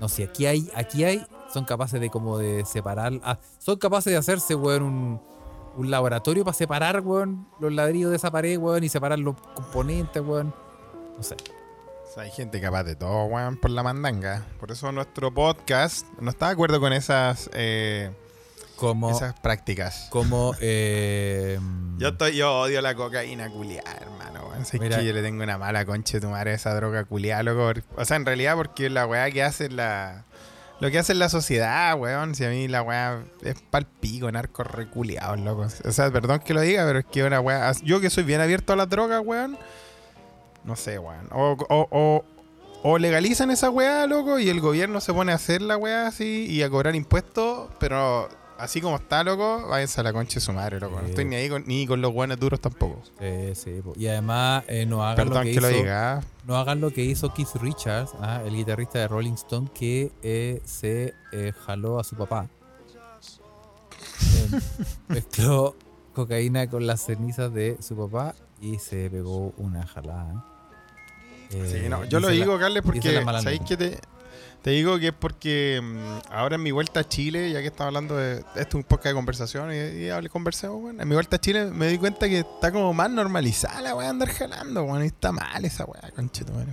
[0.00, 3.12] No, si aquí hay, aquí hay, son capaces de como de separar.
[3.22, 5.20] ah, son capaces de hacerse, weón, un,
[5.76, 10.22] un laboratorio para separar, weón, los ladrillos de esa pared, weón, y separar los componentes,
[10.22, 10.54] weón.
[11.16, 11.36] No sé.
[12.08, 14.46] O sea, hay gente capaz de todo, weón, por la mandanga.
[14.58, 18.10] Por eso nuestro podcast no está de acuerdo con esas, eh,
[18.76, 19.10] Como.
[19.10, 20.06] esas prácticas.
[20.10, 20.54] Como.
[20.60, 21.58] eh,
[21.98, 24.29] Yo, estoy, yo odio la cocaína culiada, hermano.
[24.60, 24.66] Weón.
[24.66, 24.98] Sé Mira.
[24.98, 27.72] que yo le tengo una mala concha de tu madre esa droga culiada, loco.
[27.96, 30.24] O sea, en realidad, porque la weá que hace la.
[30.80, 32.34] Lo que hace la sociedad, weón.
[32.34, 35.66] Si a mí la weá es pal pico, narcos reculeados, loco.
[35.84, 37.72] O sea, perdón que lo diga, pero es que una weá.
[37.82, 39.58] Yo que soy bien abierto a las drogas, weón.
[40.64, 41.28] No sé, weón.
[41.32, 42.24] O, o, o,
[42.82, 46.46] o legalizan esa weá, loco, y el gobierno se pone a hacer la weá así
[46.48, 48.28] y a cobrar impuestos, pero
[48.60, 51.00] así como está, loco, váyanse a la concha de su madre, loco.
[51.00, 53.02] No estoy ni ahí con, ni con los buenos duros tampoco.
[53.18, 53.80] Sí, sí.
[53.82, 53.92] po.
[53.96, 56.18] Y además, eh, no hagan Perdón lo que, que, lo hizo, diga.
[56.18, 56.22] ¿ah?
[56.46, 60.60] No hagan lo que hizo Keith Richards, ah, el guitarrista de Rolling Stone, que eh,
[60.64, 62.48] se eh, jaló a su papá.
[65.08, 65.76] Mezcló
[66.14, 70.44] cocaína con las cenizas de su papá y se pegó una jalada.
[71.50, 73.42] Sí, no, yo lo la- digo, Carles, hizo porque la.
[73.42, 73.98] ¿sabéis que te,
[74.62, 77.88] te digo que es porque mm, ahora en mi vuelta a Chile, ya que estamos
[77.88, 81.00] hablando de esto es un podcast de conversación y, y hable, conversemos, weón.
[81.00, 84.10] En mi vuelta a Chile me di cuenta que está como más normalizada la weá
[84.10, 85.04] andar jalando, weón.
[85.04, 86.72] Y está mal esa weá, conchetumare.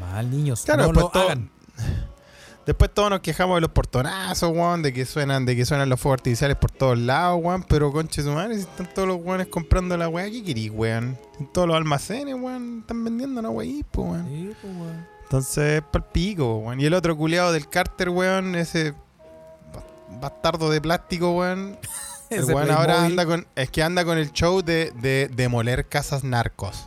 [0.00, 0.62] Mal, niños.
[0.64, 1.50] Claro, no después lo todo- hagan.
[2.66, 5.98] Después todos nos quejamos de los portonazos, weón, de que suenan, de que suenan los
[5.98, 9.48] fuegos artificiales por todos lados, weón, pero conche su madre, si están todos los weones
[9.48, 11.18] comprando la weá, ¿qué querís, weón?
[11.40, 14.26] En todos los almacenes, weón, están vendiendo una weá, pues, weón.
[14.28, 15.06] Sí, pues, weón.
[15.30, 16.80] Entonces, pa'l pico, weón.
[16.80, 18.94] Y el otro culiado del Carter, weón, ese
[19.72, 19.84] ba-
[20.20, 21.78] bastardo de plástico, weón.
[22.30, 26.22] El weón ahora anda con, es que anda con el show de, de demoler casas
[26.22, 26.86] narcos.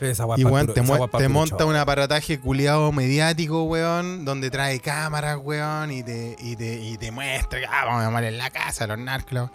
[0.00, 1.68] Esa Y weón, te, esa te monta show.
[1.70, 7.10] un aparataje culiado mediático, weón, donde trae cámaras, weón, y te, y te, y te
[7.10, 9.50] muestra, ah, vamos a en la casa los narcos.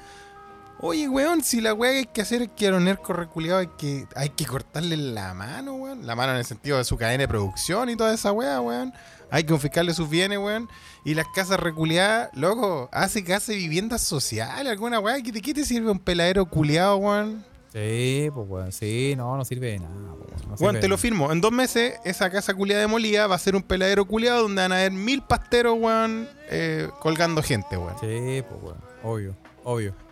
[0.81, 3.71] Oye, weón, si la weá que hay que hacer es que a los reculiados hay
[3.77, 6.07] que, hay que cortarle la mano, weón.
[6.07, 8.93] La mano en el sentido de su cadena de producción y toda esa weá, weón.
[9.29, 10.69] Hay que confiscarle sus bienes, weón.
[11.03, 15.21] Y las casas reculiadas, loco, hace que hace viviendas sociales, alguna weá.
[15.21, 17.43] ¿Qué te, qué te sirve un peladero culiado, weón?
[17.73, 18.71] Sí, pues, weón.
[18.71, 20.49] Sí, no, no sirve de nada, pues, weón.
[20.49, 21.29] No Bueno, te lo firmo.
[21.33, 24.71] En dos meses, esa casa culiada demolida va a ser un peladero culiado donde van
[24.71, 27.95] a haber mil pasteros, weón, eh, colgando gente, weón.
[27.99, 28.77] Sí, pues, weón.
[29.03, 30.08] Obvio, obvio.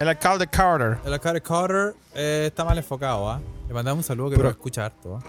[0.00, 3.40] El alcalde Carter, El alcalde Carter eh, está mal enfocado, ¿ah?
[3.68, 5.22] Le mandamos un saludo que Puro- lo escucha harto, ¿ah?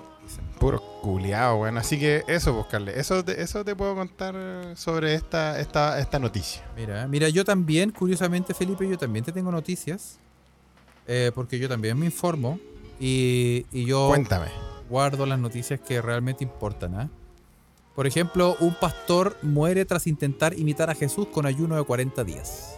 [0.60, 1.78] puro culiado, weón.
[1.78, 2.98] Así que eso, buscarle.
[2.98, 6.64] Eso te, eso te puedo contar eh, sobre esta, esta, esta noticia.
[6.76, 10.18] Mira, mira, yo también, curiosamente, Felipe, yo también te tengo noticias.
[11.08, 12.58] eh, porque yo también me informo.
[13.00, 14.48] Y, y yo Cuéntame.
[14.90, 17.10] guardo las noticias que realmente importan, ¿ah?
[17.96, 22.78] Por ejemplo, un pastor muere tras intentar imitar a Jesús con ayuno de 40 días.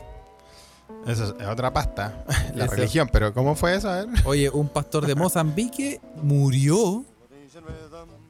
[1.08, 2.24] Eso es otra pasta.
[2.56, 2.76] La Eso.
[2.76, 3.90] religión, pero ¿cómo fue eso?
[3.90, 4.10] A ver.
[4.26, 7.04] Oye, un pastor de Mozambique murió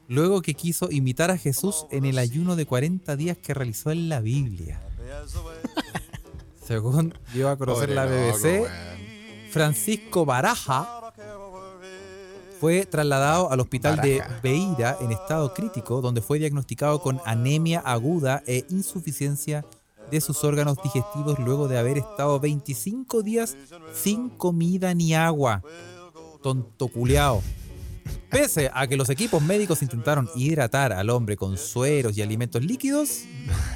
[0.08, 4.08] luego que quiso imitar a Jesús en el ayuno de 40 días que realizó en
[4.08, 4.80] la Biblia.
[6.66, 8.68] Según dio a conocer Pobre la BBC.
[9.50, 11.12] Francisco Baraja
[12.60, 14.22] fue trasladado al hospital de.
[14.42, 19.64] Beira en estado crítico, donde fue diagnosticado con anemia aguda e insuficiencia
[20.10, 23.56] de sus órganos digestivos luego de haber estado 25 días
[23.94, 25.62] sin comida ni agua.
[26.42, 27.42] Tonto culeao.
[28.30, 33.22] Pese a que los equipos médicos intentaron hidratar al hombre con sueros y alimentos líquidos,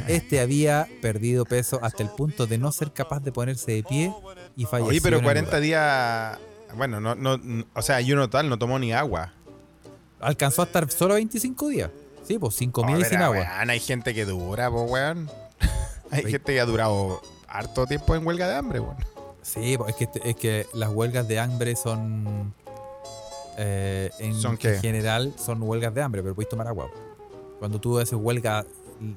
[0.08, 4.12] este había perdido peso hasta el punto de no ser capaz de ponerse de pie
[4.56, 4.90] y falleció.
[4.90, 5.62] Oye, pero en el 40 lugar.
[5.62, 6.38] días.
[6.76, 9.32] Bueno, no, no, n- o sea, y uno tal no tomó ni agua.
[10.20, 11.90] Alcanzó a estar solo 25 días.
[12.26, 13.38] Sí, pues sin comida y sin agua.
[13.38, 15.30] weón, hay gente que dura, po, weón.
[16.10, 16.32] Hay Oye.
[16.32, 18.96] gente que ha durado harto tiempo en huelga de hambre, weón.
[19.42, 22.52] Sí, es que, es que las huelgas de hambre son.
[23.56, 24.74] eh, en, ¿Son en qué?
[24.78, 26.90] general son huelgas de hambre, pero puedes tomar agua.
[27.58, 28.64] Cuando tú haces huelga,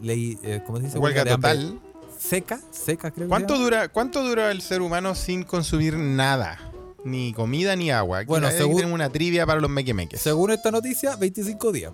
[0.01, 0.97] ley, eh, ¿cómo se dice?
[0.99, 1.79] Huelga hambre total.
[2.17, 3.63] Seca, seca, creo que ¿Cuánto llama.
[3.65, 6.59] dura, ¿Cuánto dura el ser humano sin consumir nada?
[7.03, 8.19] Ni comida ni agua.
[8.19, 10.21] Aquí Bueno, según- una trivia para los mequemeques.
[10.21, 11.91] Según esta noticia, 25 días.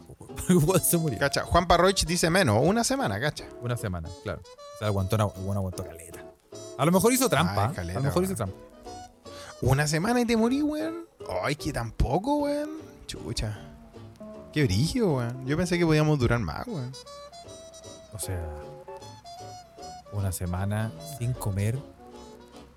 [0.47, 1.19] Porque igual se murió.
[1.19, 3.45] Cacha, Juan Parroich dice menos, una semana, cacha.
[3.61, 4.41] Una semana, claro.
[4.41, 6.23] O sea, aguantó, una, bueno, aguantó caleta.
[6.77, 7.67] A lo mejor hizo trampa.
[7.69, 8.55] Ay, caleta, a lo mejor hizo trampa.
[9.61, 11.07] Una semana y te morí, weón.
[11.43, 12.69] Ay, que tampoco, weón.
[13.07, 13.59] Chucha.
[14.53, 15.45] Qué brillo, weón.
[15.45, 16.91] Yo pensé que podíamos durar más, weón.
[18.13, 18.43] O sea,
[20.13, 21.77] una semana sin comer.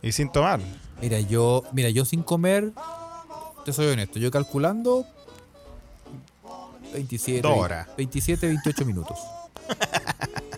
[0.03, 0.61] Y sin tomar.
[1.01, 2.73] Mira, yo, mira, yo sin comer,
[3.65, 5.07] te soy honesto, yo calculando
[6.93, 7.89] 27, Dos horas.
[7.97, 9.19] 27, 28 minutos.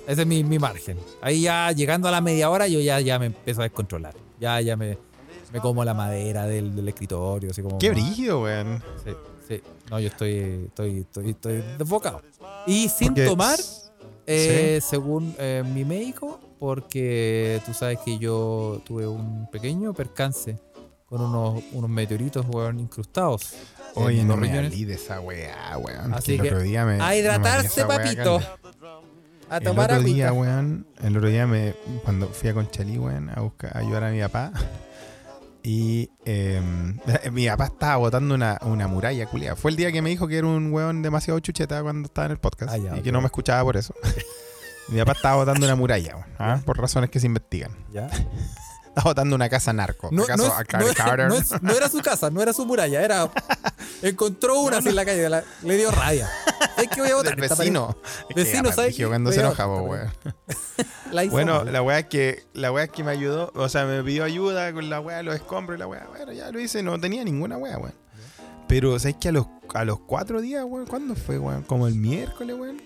[0.07, 0.99] Ese es mi, mi margen.
[1.21, 4.15] Ahí ya llegando a la media hora yo ya, ya me empiezo a descontrolar.
[4.41, 4.99] Ya, ya me,
[5.53, 7.79] me como la madera del, del escritorio, así como...
[7.79, 8.83] Qué brillo, weón.
[9.05, 9.11] Sí,
[9.49, 9.61] sí.
[9.91, 12.23] No, yo estoy, estoy, estoy, estoy desbocado.
[12.67, 13.59] Y sin Porque- tomar,
[14.27, 20.59] eh, según eh, mi médico, porque tú sabes que yo tuve un pequeño percance
[21.13, 23.53] con unos, unos meteoritos, weón, incrustados.
[23.97, 26.15] en Oye, no me hablé de esa weá, weón.
[26.15, 27.03] Así que el que, otro día me.
[27.03, 28.41] A hidratarse, papito.
[29.51, 30.33] A El tomar otro día, agüita.
[30.33, 34.11] weón, el otro día me, cuando fui a Conchalí, weón, a buscar, a ayudar a
[34.11, 34.53] mi papá.
[35.65, 36.61] Y eh,
[37.31, 39.55] mi papá estaba botando una, una muralla, culia.
[39.55, 42.33] Fue el día que me dijo que era un weón demasiado chucheta cuando estaba en
[42.33, 42.73] el podcast.
[42.73, 43.95] Ah, ya, y que no me escuchaba por eso.
[44.89, 46.61] mi papá estaba botando una muralla, weón, ¿ah?
[46.65, 47.71] por razones que se investigan.
[47.93, 48.09] Ya.
[48.95, 50.11] Estaba botando una casa narco.
[50.13, 51.29] No, ¿Acaso no es- a Clark no es- Carter?
[51.29, 53.31] no es- no era su casa, no era su muralla, era.
[54.03, 56.29] Encontró una así en la calle, la- le dio rabia.
[56.77, 57.41] Es que voy a votar.
[57.41, 57.97] Esta vecino.
[58.29, 58.69] Es que Vecino,
[61.31, 61.73] Bueno, mal.
[61.73, 64.73] la weá es que la weá es que me ayudó, o sea, me pidió ayuda
[64.73, 66.07] con la weá de los escombros y la weá.
[66.09, 67.95] Bueno, ya lo hice, no tenía ninguna weá, weón.
[68.69, 70.87] Pero, ¿sabes que a los, a los cuatro días, weón?
[70.87, 71.63] ¿Cuándo fue, weón?
[71.63, 72.81] Como el miércoles, weón.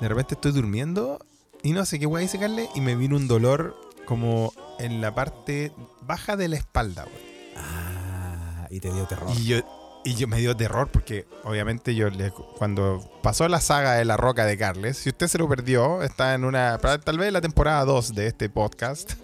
[0.00, 1.18] De repente estoy durmiendo
[1.62, 3.74] y no sé qué weá hice, Carle, y me vino un dolor
[4.06, 7.26] como en la parte baja de la espalda, weón.
[7.56, 9.28] Ah, y te dio terror.
[9.36, 9.58] Y yo,
[10.04, 14.16] y yo me dio terror porque obviamente yo le, cuando pasó la saga de la
[14.16, 17.84] roca de Carles, si usted se lo perdió, está en una, tal vez la temporada
[17.84, 19.14] 2 de este podcast,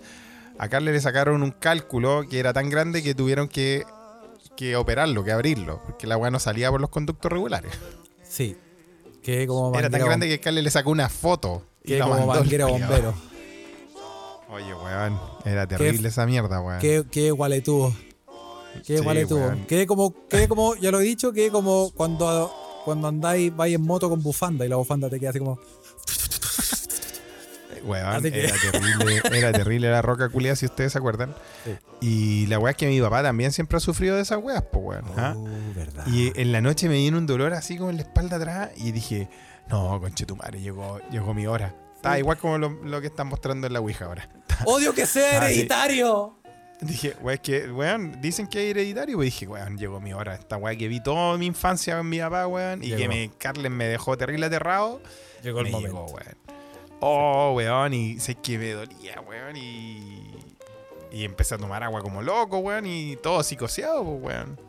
[0.59, 3.85] a Carles le sacaron un cálculo que era tan grande que tuvieron que,
[4.57, 7.73] que operarlo, que abrirlo, porque la weá no salía por los conductos regulares.
[8.29, 8.57] Sí.
[9.23, 11.65] Que como Era tan grande que Carles le sacó una foto.
[11.85, 13.15] y que la como mandó bombero.
[14.53, 16.79] Oye, weón, era terrible esa mierda, weón.
[16.81, 17.95] Qué, qué igual tuvo.
[18.87, 19.41] Qué Sí, igual tuvo.
[19.41, 19.65] weón.
[19.67, 22.53] Que como, que como, ya lo he dicho, que como cuando,
[22.85, 25.59] cuando andáis, vais en moto con bufanda y la bufanda te queda así como.
[27.85, 31.35] Weón, Así que- era terrible, era terrible la roca culia, si ustedes se acuerdan.
[31.65, 31.73] Sí.
[32.01, 34.85] Y la weá es que mi papá también siempre ha sufrido de esas weas, pues
[34.85, 35.05] weón.
[35.17, 35.35] ¿ah?
[35.37, 36.07] Oh, verdad.
[36.07, 38.93] Y en la noche me vino un dolor así como en la espalda atrás y
[38.93, 39.29] dije,
[39.69, 41.75] no, conche tu madre, llegó, llegó mi hora.
[42.03, 44.29] Está igual como lo, lo que están mostrando en la Ouija ahora.
[44.67, 45.55] ¡Odio que sea Ah, sí.
[45.55, 46.39] hereditario!
[46.81, 49.17] Dije, weón, es que, weón, dicen que es hereditario.
[49.17, 50.35] Pues dije, weón, llegó mi hora.
[50.35, 52.99] Esta weá que vi toda mi infancia con mi papá, weón, y Llegó.
[52.99, 55.01] que me, Carlen me dejó terrible aterrado.
[55.45, 55.97] Llegó el me momento.
[55.97, 56.37] llegó, weón.
[56.99, 60.29] Oh, weón, y sé que me dolía, weón, y.
[61.13, 64.61] Y empecé a tomar agua como loco, weón, y todo psicoseado, pues, weón.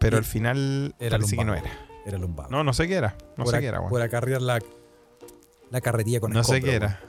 [0.00, 1.66] Pero Y- al final Era parece que no lumbago.
[1.68, 1.86] era.
[2.06, 2.50] Era lumbago.
[2.50, 3.16] No, no sé qué era.
[3.36, 3.90] No por sé ac- qué era, weón.
[3.90, 4.58] Por acarrear la,
[5.72, 7.00] la carretilla con No sé escombro, qué era.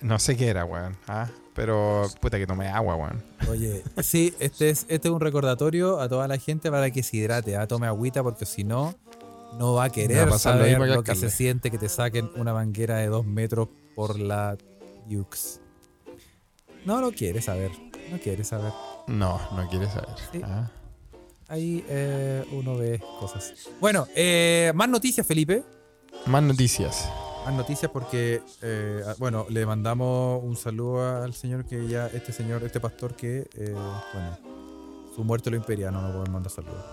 [0.00, 0.96] No sé qué era, weón.
[1.06, 3.24] Ah, pero puta que tomé agua, weón.
[3.48, 7.16] Oye, sí, este es, este es un recordatorio a toda la gente para que se
[7.16, 8.94] hidrate, ah, tome agüita, porque si no,
[9.56, 12.96] no va a querer va saber lo que se siente que te saquen una manguera
[12.96, 14.58] de dos metros por la
[15.08, 15.60] Yux.
[16.84, 17.70] No lo quiere saber,
[18.10, 18.72] no quiere saber.
[19.06, 20.14] No, no quieres saber.
[20.32, 20.40] Sí.
[20.44, 20.70] Ah.
[21.46, 23.54] Ahí eh, uno ve cosas.
[23.80, 25.62] Bueno, eh, más noticias, Felipe.
[26.26, 27.08] Más noticias.
[27.44, 32.62] Más noticias porque, eh, bueno, le mandamos un saludo al señor que ya, este señor,
[32.64, 33.74] este pastor que, eh,
[34.12, 34.38] bueno,
[35.14, 36.84] su muerte lo imperia, no nos pueden mandar saludos.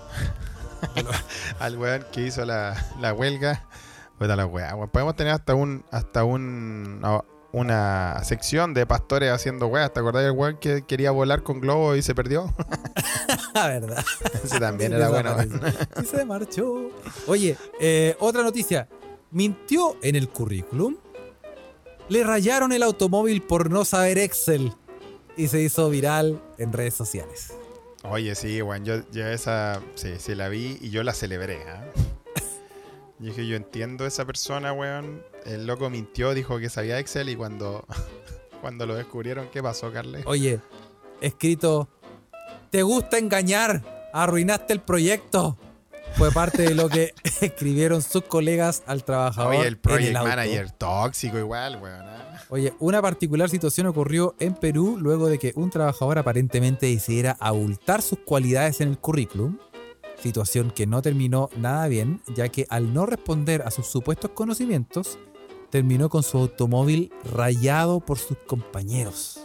[1.60, 3.64] al weón que hizo la, la huelga.
[4.18, 4.90] Puta la weá, weón.
[4.90, 9.94] Podemos tener hasta un hasta un no, una sección de pastores haciendo weas.
[9.94, 12.54] ¿Te acordás del weón que quería volar con globo y se perdió?
[13.54, 14.04] La verdad.
[14.44, 15.36] Ese también era bueno.
[16.02, 16.90] Y se marchó.
[17.28, 18.90] Oye, eh, otra noticia.
[19.36, 20.96] Mintió en el currículum.
[22.08, 24.72] Le rayaron el automóvil por no saber Excel.
[25.36, 27.54] Y se hizo viral en redes sociales.
[28.06, 28.86] Oye, sí, weón.
[28.86, 31.62] Yo, yo esa, sí, sí la vi y yo la celebré.
[31.68, 31.84] ¿ah?
[33.20, 35.22] Yo dije, yo entiendo a esa persona, weón.
[35.46, 37.86] El loco mintió, dijo que sabía Excel y cuando,
[38.62, 40.24] cuando lo descubrieron, ¿qué pasó, Carles?
[40.28, 40.62] Oye,
[41.20, 41.90] escrito,
[42.70, 43.84] ¿te gusta engañar?
[44.14, 45.58] Arruinaste el proyecto.
[46.18, 49.56] Fue parte de lo que escribieron sus colegas al trabajador.
[49.56, 50.30] Oye, el en project auto.
[50.30, 52.06] manager tóxico igual, weón.
[52.06, 52.42] ¿ah?
[52.50, 58.02] Oye, una particular situación ocurrió en Perú luego de que un trabajador aparentemente decidiera abultar
[58.02, 59.58] sus cualidades en el currículum.
[60.22, 65.20] Situación que no terminó nada bien, ya que al no responder a sus supuestos conocimientos,
[65.70, 69.45] terminó con su automóvil rayado por sus compañeros.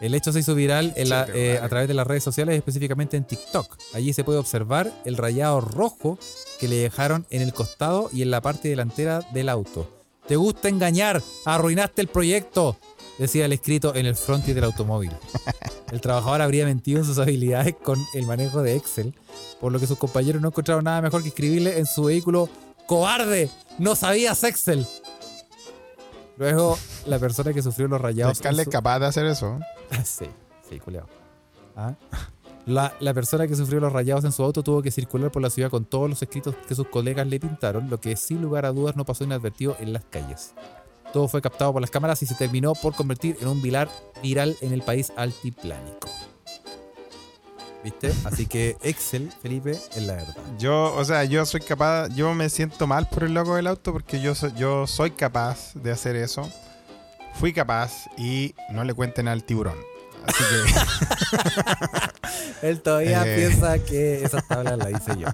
[0.00, 2.56] El hecho se hizo viral en la- Chete, eh, a través de las redes sociales,
[2.56, 3.76] específicamente en TikTok.
[3.94, 6.18] Allí se puede observar el rayado rojo
[6.60, 9.90] que le dejaron en el costado y en la parte delantera del auto.
[10.28, 12.76] Te gusta engañar, arruinaste el proyecto,
[13.18, 15.12] decía el escrito en el frontis del automóvil.
[15.92, 19.14] El trabajador habría mentido en sus habilidades con el manejo de Excel,
[19.60, 22.48] por lo que sus compañeros no encontraron nada mejor que escribirle en su vehículo,
[22.86, 24.84] cobarde, no sabías Excel.
[26.36, 28.38] Luego, la persona que sufrió los rayados...
[28.56, 29.58] su- es capaz de hacer eso.
[30.04, 30.26] Sí,
[30.68, 31.08] sí, culeado.
[31.76, 31.94] ¿Ah?
[32.66, 35.50] La, la persona que sufrió los rayados en su auto tuvo que circular por la
[35.50, 38.72] ciudad con todos los escritos que sus colegas le pintaron, lo que sin lugar a
[38.72, 40.52] dudas no pasó inadvertido en las calles.
[41.12, 43.88] Todo fue captado por las cámaras y se terminó por convertir en un viral,
[44.22, 46.08] viral en el país altiplánico.
[47.86, 48.12] ¿Viste?
[48.24, 50.34] Así que Excel, Felipe, es la verdad.
[50.58, 53.92] Yo, o sea, yo soy capaz, yo me siento mal por el loco del auto
[53.92, 56.50] porque yo, so- yo soy capaz de hacer eso.
[57.34, 59.76] Fui capaz y no le cuenten al tiburón.
[60.26, 60.64] Así que,
[62.68, 63.36] Él todavía Eh.
[63.36, 65.28] piensa que esa tabla la hice yo.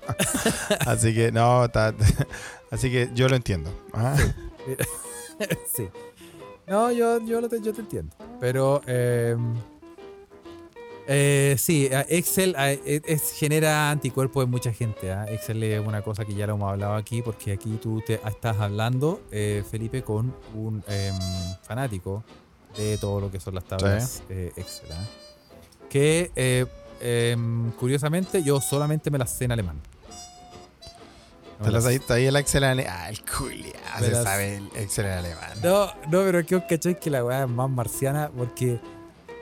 [0.86, 1.94] así que, no, ta-
[2.70, 3.72] así que yo lo entiendo.
[3.94, 4.14] Ah,
[5.74, 5.88] sí.
[6.66, 8.14] No, yo, yo, lo te, yo te entiendo.
[8.40, 9.34] Pero eh,
[11.10, 15.10] eh, sí, Excel eh, es- es- genera anticuerpos en mucha gente.
[15.10, 15.24] ¿ah?
[15.28, 18.58] Excel es una cosa que ya lo hemos hablado aquí, porque aquí tú te estás
[18.58, 21.14] hablando, eh, Felipe, con un em,
[21.62, 22.22] fanático
[22.76, 24.90] de todo lo que son las tablas eh, Excel.
[24.92, 25.04] ¿ah?
[25.88, 26.66] Que eh,
[27.00, 29.80] em, curiosamente yo solamente me las sé en alemán.
[31.58, 34.68] No ¿Te las ahí, ahí el Excel en ale- Ah, el culia, se sabe el
[34.76, 35.50] Excel en alemán.
[35.62, 38.78] No, no, pero que os cacháis que la weá es más marciana porque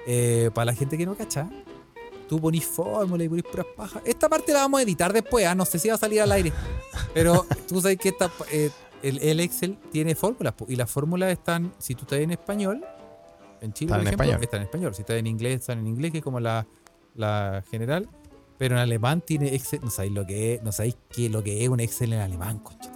[0.06, 1.48] eh, para la gente que no cacha,
[2.28, 4.02] tú ponís fórmula y ponís puras pajas.
[4.04, 6.32] Esta parte la vamos a editar después, ah, no sé si va a salir al
[6.32, 6.52] aire.
[7.14, 8.70] Pero tú sabes que esta, eh,
[9.02, 12.84] el, el Excel tiene fórmulas y las fórmulas están, si tú estás en español,
[13.60, 14.42] en Chile, Están por en ejemplo, español.
[14.44, 14.94] están en español.
[14.94, 16.66] Si estás en inglés, están en inglés, que es como la,
[17.14, 18.08] la general.
[18.58, 21.62] Pero en alemán tiene Excel, no sabéis lo que es, no sabéis qué lo que
[21.62, 22.90] es un Excel en alemán, concha.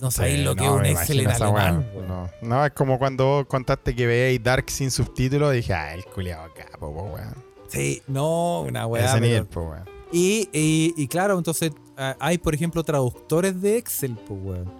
[0.00, 1.90] No sabéis Sí, lo que no, es un Excel en alemán.
[1.94, 2.06] weón.
[2.08, 5.52] No, no, es como cuando contaste que veíais Dark sin subtítulos.
[5.54, 7.34] Dije, ah, el culiado capo, po, weón.
[7.68, 9.04] Sí, no, una weá.
[9.04, 9.84] Ese pero- nivel, po, weón.
[10.12, 11.72] Y, y, y claro, entonces
[12.20, 14.72] hay, por ejemplo, traductores de Excel, pues, weón.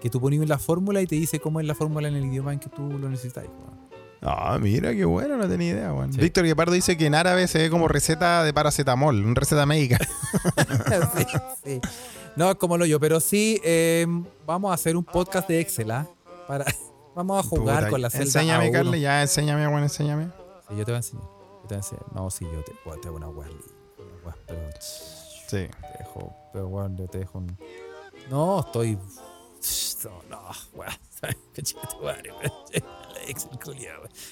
[0.00, 2.52] Que tú pones la fórmula y te dice cómo es la fórmula en el idioma
[2.52, 3.87] en que tú lo necesitas, weón.
[4.22, 6.12] Ah, mira, qué bueno, no tenía idea, weón.
[6.12, 6.20] Sí.
[6.20, 9.98] Víctor Guepardo dice que en árabe se ve como receta de paracetamol, una receta médica.
[11.16, 11.24] sí,
[11.64, 11.80] sí.
[12.34, 14.06] No, es como lo yo, pero sí, eh,
[14.46, 16.06] vamos a hacer un podcast de Excel, ¿ah?
[16.46, 16.64] Para,
[17.14, 18.72] vamos a jugar Puta, con la celda Enséñame, A1.
[18.72, 20.30] Carly, ya, enséñame, weón, enséñame.
[20.68, 21.24] Sí, yo te voy a enseñar.
[21.24, 22.04] Yo te voy a enseñar.
[22.14, 23.28] No, sí, yo te, weón, te hago una
[24.46, 25.46] pero Sí.
[25.48, 27.58] te dejo, pero weón, yo te dejo un...
[28.30, 28.98] No, estoy...
[30.04, 30.40] No, no,
[30.74, 30.92] weón.
[33.28, 33.58] El Excel.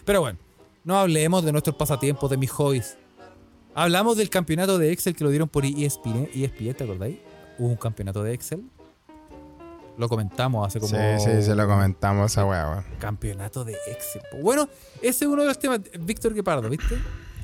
[0.05, 0.38] Pero bueno,
[0.84, 2.97] no hablemos de nuestros pasatiempos, de mis hobbies.
[3.74, 7.18] Hablamos del campeonato de Excel que lo dieron por ESPN, ESPN ¿te acordáis?
[7.59, 8.62] Hubo un campeonato de Excel.
[9.99, 10.94] Lo comentamos hace como...
[10.94, 12.84] Sí, sí, se lo comentamos esa weá.
[12.99, 14.22] Campeonato de Excel.
[14.42, 14.68] Bueno,
[15.03, 15.80] ese es uno de los temas.
[16.01, 16.97] Víctor Guepardo, ¿viste?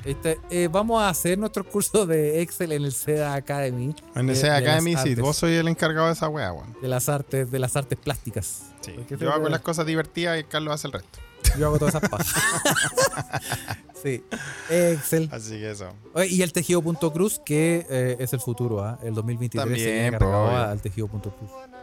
[0.05, 3.95] Este, eh, vamos a hacer nuestros cursos de Excel en el SEDA Academy.
[4.15, 6.75] En ese de Academy, sí, vos soy el encargado de esa weá, weón.
[6.81, 8.63] De las artes, de las artes plásticas.
[8.81, 8.93] Sí.
[9.17, 11.19] Yo hago las cosas divertidas y Carlos hace el resto.
[11.57, 12.33] Yo hago todas esas pajas.
[14.03, 14.23] sí.
[14.69, 15.29] Excel.
[15.31, 15.89] Así que eso.
[16.13, 18.99] Oye, Y el tejido.cruz, que eh, es el futuro, ¿ah?
[19.03, 20.57] El 2023 se También, viene cargado po, obvio.
[20.57, 21.33] al tejido.cruz.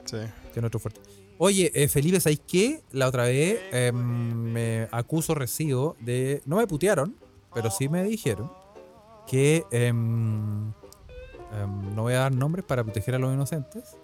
[0.04, 0.16] Sí.
[0.16, 1.00] que es nuestro fuerte.
[1.38, 2.82] Oye, eh, Felipe, ¿sabéis qué?
[2.90, 6.42] La otra vez em, me acuso recibo de.
[6.44, 7.16] No me putearon,
[7.54, 8.50] pero sí me dijeron
[9.26, 10.68] que em,
[11.52, 13.96] em, no voy a dar nombres para proteger a los inocentes,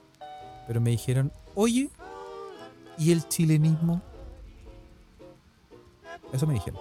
[0.67, 1.91] pero me dijeron, oye,
[2.99, 4.01] ¿y el chilenismo?
[6.33, 6.81] Eso me dijeron.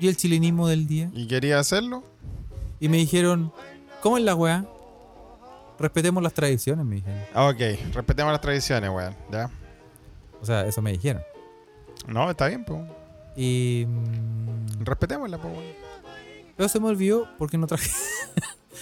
[0.00, 1.10] ¿Y el chilenismo del día?
[1.12, 2.04] ¿Y quería hacerlo?
[2.80, 3.52] Y me dijeron,
[4.02, 4.64] ¿cómo es la weá?
[5.78, 7.20] Respetemos las tradiciones, me dijeron.
[7.34, 7.60] Ok,
[7.94, 9.14] respetemos las tradiciones, weón.
[9.30, 9.50] ¿Ya?
[10.40, 11.22] O sea, eso me dijeron.
[12.06, 12.80] No, está bien, pues.
[13.36, 13.84] Y...
[13.86, 15.72] mm, Respetémosla, pues, weón.
[16.56, 17.88] Pero se me olvidó porque no traje,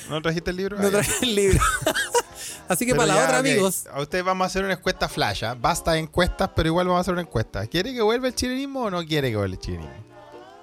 [0.09, 0.79] ¿No trajiste el libro?
[0.81, 1.61] no Ah, traje el libro.
[2.69, 5.45] Así que Pero para la otra, amigos, A ustedes vamos a hacer una encuesta flash.
[5.45, 5.55] ¿ah?
[5.59, 7.67] Basta de encuestas, pero igual vamos a hacer una encuesta.
[7.67, 10.07] ¿Quiere que vuelva el chilenismo o no quiere que vuelva el chilenismo?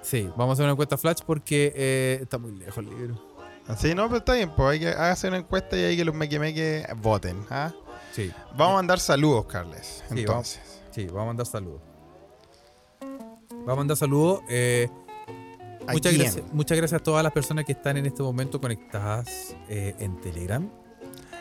[0.02, 3.34] sí, vamos a hacer una encuesta flash porque eh, está muy lejos el libro.
[3.66, 6.14] Así, no, pero está bien, pues hay que hacer una encuesta y hay que los
[6.14, 7.46] meque voten.
[7.50, 7.72] ¿ah?
[8.12, 10.04] Sí, Vamos a mandar saludos, Carles.
[10.08, 10.60] Sí, Entonces.
[10.90, 11.80] sí, vamos a mandar saludos.
[13.50, 14.40] Vamos a mandar saludos.
[14.48, 14.88] eh,
[16.52, 20.70] muchas gracias a todas las personas que están en este momento conectadas eh, en Telegram.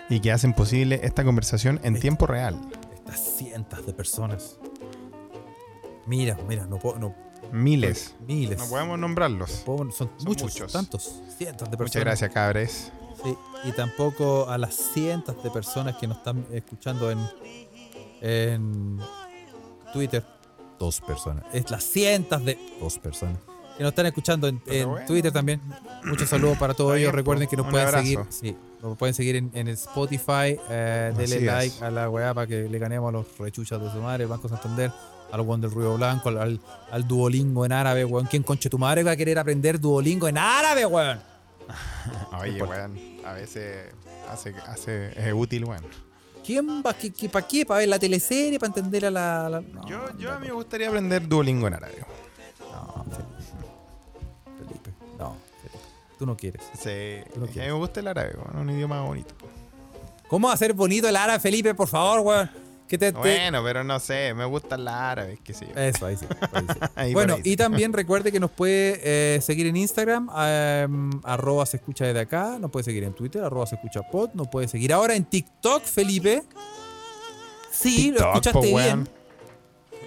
[0.10, 2.60] Y que hacen posible esta conversación en tiempo real.
[2.94, 4.58] Estas cientos de personas.
[6.06, 7.00] Mira, mira, no puedo.
[7.00, 7.16] No,
[7.52, 8.16] Miles.
[8.28, 8.58] miles.
[8.58, 9.64] No podemos nombrarlos.
[9.66, 10.72] Puedo- son, muchos, muchos.
[10.72, 11.80] tantos, cientos de personas.
[11.80, 12.92] Muchas gracias, cabres.
[13.24, 17.20] Sí, y tampoco a las cientos de personas que nos están escuchando en,
[18.22, 19.00] en
[19.94, 20.24] Twitter.
[20.80, 21.46] Dos personas.
[21.54, 23.38] Es las cientos de dos personas
[23.78, 25.06] que nos están escuchando en, en bueno.
[25.08, 25.62] Twitter también.
[26.04, 27.12] Muchos saludos para todos Está ellos.
[27.12, 28.04] bien, Recuerden que nos Un pueden abrazo.
[28.04, 28.20] seguir.
[28.30, 28.58] Sí,
[28.90, 30.58] nos pueden seguir en, en Spotify.
[30.70, 31.42] Eh, denle Así es.
[31.44, 34.48] like a la weá para que le ganemos a los rechuchas de su madre, Banco
[34.50, 34.92] Santander,
[35.32, 36.60] al weón del ruido blanco, al, al,
[36.92, 38.26] al Duolingo en árabe, weón.
[38.28, 41.20] ¿Quién conche tu madre va a querer aprender Duolingo en árabe, weón?
[42.42, 43.00] Oye, weón.
[43.26, 43.94] A veces
[44.30, 45.84] hace, hace, es útil, weón.
[46.46, 46.94] ¿Quién va?
[46.94, 47.66] ¿Qué, qué, ¿Para qué?
[47.66, 48.60] ¿Para ver la teleserie?
[48.60, 49.50] ¿Para entender a la.?
[49.50, 51.94] la- no, Yo, yo a mí me gustaría aprender Duolingo en árabe.
[52.60, 53.43] No, Felipe.
[56.18, 56.62] Tú no quieres.
[56.74, 58.32] Sí, Tú no a mí me gusta el árabe.
[58.32, 59.34] Es un idioma bonito.
[60.28, 61.74] ¿Cómo hacer bonito el árabe, Felipe?
[61.76, 62.50] Por favor, weón.
[62.88, 65.80] Que te, te- Bueno, pero no sé, me gustan las árabes, qué sé yo.
[65.80, 66.26] Eso, ahí sí.
[66.52, 66.80] ahí sí.
[66.96, 71.78] Ahí bueno, y también recuerde que nos puede eh, seguir en Instagram, em, arroba se
[71.78, 74.92] escucha desde acá, nos puede seguir en Twitter, arroba se escucha pod, nos puede seguir
[74.94, 76.44] ahora en TikTok, Felipe.
[77.72, 79.08] Sí, lo escuchaste po, bien.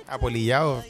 [0.06, 0.84] Apolillado.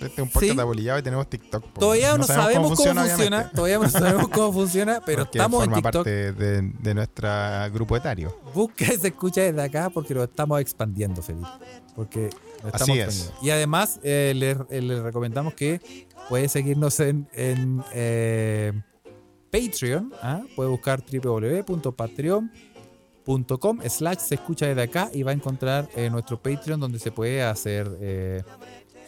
[0.00, 0.56] Este es un podcast Sí.
[0.56, 0.62] de
[0.98, 1.64] y tenemos TikTok.
[1.64, 1.80] po.
[1.80, 5.76] Todavía no, sabemos, cómo funciona, todavía no sabemos cómo funciona, pero porque estamos en forma
[5.76, 5.92] TikTok.
[6.04, 7.28] parte de, de nuestro
[7.72, 8.36] grupo etario.
[8.54, 11.48] Busca y se escucha desde acá porque lo estamos expandiendo, Felipe.
[11.96, 12.30] Porque
[12.62, 13.32] lo estamos Así es.
[13.42, 15.80] Y además eh, le, eh, le recomendamos que
[16.28, 18.72] puede seguirnos en, en, eh,
[19.50, 20.12] Patreon.
[20.22, 20.42] ¿ah?
[20.54, 26.80] Puede buscar www.patreon.com slash se escucha desde acá y va a encontrar eh, nuestro Patreon
[26.80, 28.42] donde se puede hacer eh,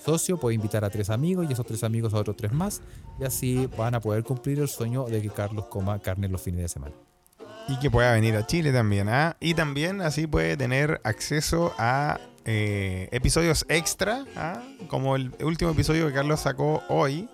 [0.00, 2.80] socio, puede invitar a tres amigos y esos tres amigos a otros tres más.
[3.18, 6.62] Y así van a poder cumplir el sueño de que Carlos coma carne los fines
[6.62, 6.94] de semana.
[7.68, 9.08] Y que pueda venir a Chile también.
[9.08, 9.36] ¿ah?
[9.40, 14.62] Y también así puede tener acceso a eh, episodios extra, ¿ah?
[14.88, 17.28] como el último episodio que Carlos sacó hoy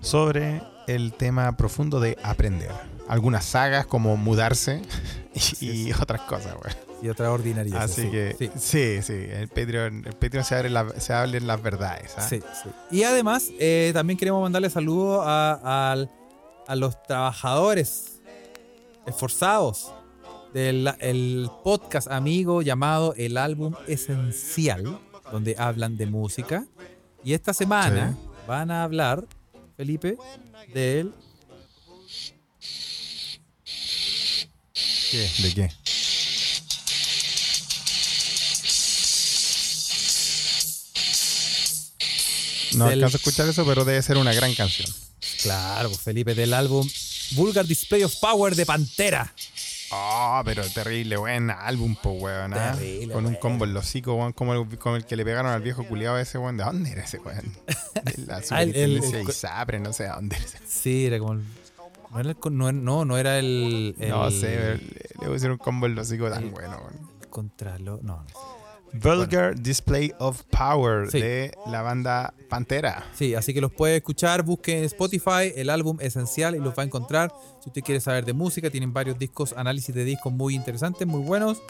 [0.00, 2.70] sobre el tema profundo de aprender.
[3.08, 4.82] Algunas sagas como mudarse
[5.60, 6.87] y, y otras cosas, güey.
[7.02, 7.80] Y otra ordinaria.
[7.80, 8.50] Así que Sí.
[8.56, 12.12] sí, sí, el Patreon, el Patreon se, abre la- se hablen las verdades.
[12.16, 12.22] ¿ah?
[12.28, 12.70] Sí, sí.
[12.90, 15.92] Y además, eh, también queremos mandarle saludos a,
[16.66, 18.20] a los trabajadores
[19.06, 19.92] esforzados
[20.52, 24.98] del el podcast amigo llamado El Álbum Esencial,
[25.30, 26.66] donde hablan de música.
[27.22, 29.24] Y esta semana van a hablar,
[29.76, 30.16] Felipe,
[30.74, 31.12] del.
[35.10, 35.28] ¿Qué?
[35.42, 35.70] ¿De qué?
[42.74, 44.90] No Del- alcanzo a escuchar eso, pero debe ser una gran canción.
[45.42, 46.88] Claro, Felipe, del álbum
[47.32, 49.32] Vulgar Display of Power de Pantera.
[49.90, 52.52] Oh, pero terrible, buen álbum, po, weón.
[52.54, 52.72] ¿ah?
[52.74, 53.40] Terrible, Con un weón.
[53.40, 56.18] combo en los hocicos, weón, como el, como el que le pegaron al viejo culiado
[56.18, 56.56] ese, weón.
[56.58, 57.56] ¿De dónde era ese, weón?
[58.04, 60.58] De la superintendencia el- de Isapre, no sé de dónde era ese.
[60.68, 61.32] Sí, era como.
[61.34, 61.44] el-
[62.10, 63.94] No, era el con- no, no, no era el.
[63.98, 64.76] el No sé,
[65.20, 67.10] le, pusieron un combo en los hocicos tan bueno, weón.
[67.30, 67.98] Contralo.
[68.02, 68.57] No, no.
[68.92, 71.20] Vulgar Display of Power Sí.
[71.20, 73.04] de la banda Pantera.
[73.14, 74.42] Sí, así que los puede escuchar.
[74.42, 77.32] Busquen en Spotify el álbum Esencial y los va a encontrar.
[77.62, 81.20] Si usted quiere saber de música, tienen varios discos, análisis de discos muy interesantes, muy
[81.22, 81.62] buenos.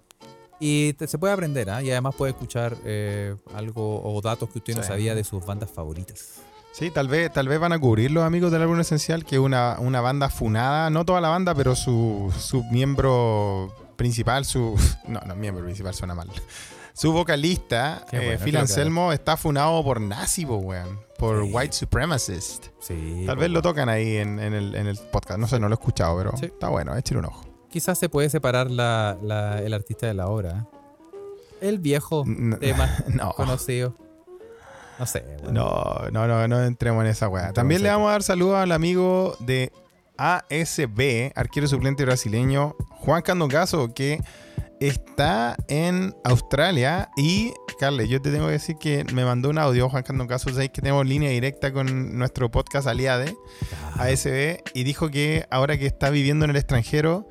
[0.60, 1.82] Y te- se puede aprender, ¿ah?
[1.82, 5.70] Y además puede escuchar eh, algo o datos que usted no sabía de sus bandas
[5.70, 6.40] favoritas.
[6.72, 9.40] Sí, tal vez, tal vez van a cubrir los amigos del álbum esencial, que es
[9.40, 14.74] una, una banda funada, no toda la banda, pero su, su miembro principal, su.
[15.08, 16.28] No, no, miembro principal suena mal.
[16.98, 20.98] Su vocalista, eh, bueno, Phil Anselmo, está funado por nazi, weón.
[21.16, 21.50] Por Sí.
[21.52, 22.66] white supremacist.
[22.80, 23.24] Sí.
[23.26, 25.38] Tal vez lo tocan ahí en, en el, en el podcast.
[25.38, 26.46] No sé, no lo he escuchado, pero Sí.
[26.46, 27.44] está bueno, échale un ojo.
[27.70, 30.50] Quizás se puede separar la, la- el artista de la obra.
[30.50, 31.18] ¿eh?
[31.60, 33.32] El viejo N- tema No.
[33.32, 33.94] conocido.
[34.98, 35.54] No sé, weón.
[35.54, 37.52] No, no, no, no entremos en esa weá.
[37.52, 39.70] También le vamos a dar saludos al amigo de
[40.16, 44.20] ASB, arquero suplente brasileño, Juan Candongazo, que
[44.80, 47.10] está en Australia.
[47.16, 50.70] Y, Carles, yo te tengo que decir que me mandó un audio, Juan Candongazo, sabéis
[50.70, 53.36] que tenemos línea directa con nuestro podcast Aliade,
[53.96, 57.28] ASB, y dijo que ahora que está viviendo en el extranjero,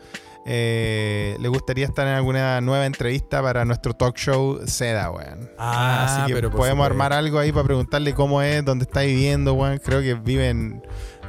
[0.50, 5.50] eh, le gustaría estar en alguna nueva entrevista para nuestro talk show Seda, weón.
[5.58, 9.56] Ah, Así que pero podemos armar algo ahí para preguntarle cómo es, dónde está viviendo,
[9.56, 9.78] weón.
[9.80, 10.82] Creo que vive en,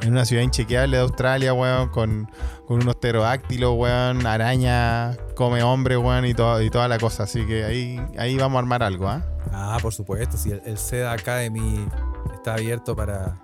[0.03, 2.31] en una ciudad inchequeable de Australia, weón, con,
[2.67, 7.25] con unos pterodáctilos, weón, araña, come hombre, weón, y, todo, y toda la cosa.
[7.25, 9.25] Así que ahí, ahí vamos a armar algo, ¿ah?
[9.53, 10.37] Ah, por supuesto.
[10.37, 11.87] Si el, el SEDA Academy
[12.35, 13.41] está abierto para,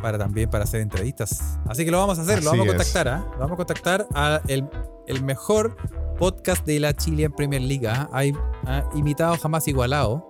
[0.00, 1.58] para también para hacer entrevistas.
[1.66, 3.26] Así que lo vamos a hacer, lo vamos a contactar, ¿ah?
[3.32, 4.68] Lo vamos a contactar a el,
[5.06, 5.76] el mejor
[6.18, 7.86] podcast de la Chilean Premier League.
[7.86, 8.08] ¿ah?
[8.12, 8.34] Hay
[8.66, 10.28] ah, imitado jamás igualado.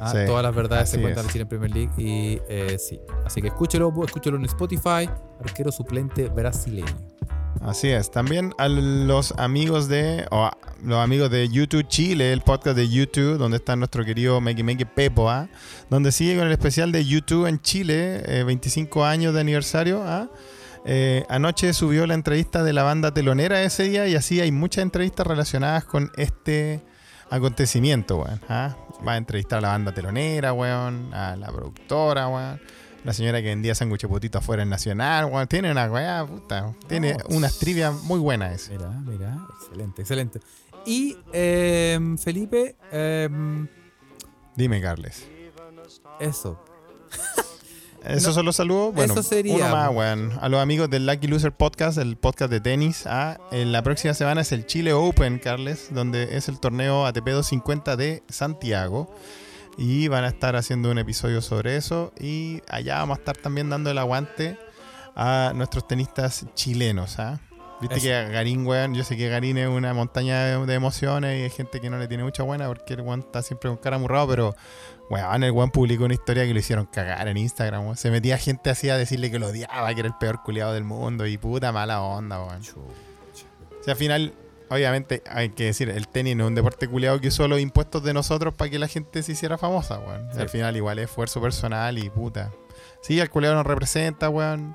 [0.00, 0.10] ¿Ah?
[0.10, 1.92] Sí, Todas las verdades se cuentan en Chilean Premier League.
[1.96, 3.00] Y eh, sí.
[3.24, 5.08] Así que escúchelo, escúchelo en Spotify.
[5.40, 7.14] Arquero suplente brasileño.
[7.64, 8.10] Así es.
[8.10, 10.26] También a los amigos de.
[10.82, 14.84] los amigos de YouTube Chile, el podcast de YouTube, donde está nuestro querido Meki Meki
[14.84, 15.48] Pepo, ¿ah?
[15.88, 20.28] Donde sigue con el especial de YouTube en Chile, eh, 25 años de aniversario, ¿ah?
[20.84, 24.82] Eh, anoche subió la entrevista de la banda telonera ese día y así hay muchas
[24.82, 26.82] entrevistas relacionadas con este
[27.30, 28.40] acontecimiento, weón.
[29.06, 32.60] Va a entrevistar a la banda telonera, weón, a la productora, weón.
[33.04, 35.46] La señora que vendía sándwich potito afuera en Nacional, weón.
[35.46, 36.72] Tiene una weá, puta.
[36.88, 38.72] Tiene No, unas trivias muy buenas ese.
[38.72, 39.38] Mira, mira.
[39.60, 40.40] Excelente, excelente.
[40.86, 43.28] Y eh, Felipe, eh,
[44.56, 45.26] Dime, Carles.
[46.20, 46.62] eso.
[48.04, 48.94] ¿Esos No, son los saludos?
[48.94, 50.28] Bueno, eso sería, uno más, weón.
[50.28, 50.38] weón.
[50.40, 53.04] A los amigos del Lucky Loser Podcast, el podcast de tenis.
[53.06, 57.24] Ah, en la próxima semana es el Chile Open, Carles, donde es el torneo ATP
[57.24, 59.14] 250 de Santiago.
[59.78, 62.12] Y van a estar haciendo un episodio sobre eso.
[62.20, 64.58] Y allá vamos a estar también dando el aguante
[65.16, 67.18] a nuestros tenistas chilenos.
[67.18, 67.40] ¿ah?
[67.80, 68.04] Viste Eso.
[68.04, 71.50] que Garín, weón, yo sé que Garín es una montaña de, de emociones y hay
[71.50, 74.28] gente que no le tiene mucha buena porque el weón está siempre con cara murrado,
[74.28, 74.54] pero
[75.10, 77.96] weón, el weón publicó una historia que lo hicieron cagar en Instagram, weón.
[77.96, 80.84] Se metía gente así a decirle que lo odiaba, que era el peor culiado del
[80.84, 82.62] mundo y puta mala onda, weón.
[82.62, 84.34] O sea, al final,
[84.70, 88.02] obviamente, hay que decir, el tenis no es un deporte culiado que usó los impuestos
[88.02, 90.28] de nosotros para que la gente se hiciera famosa, weón.
[90.32, 90.40] Sí.
[90.40, 92.50] Al final igual es esfuerzo personal y puta.
[93.02, 94.74] Sí, el culiado nos representa, weón.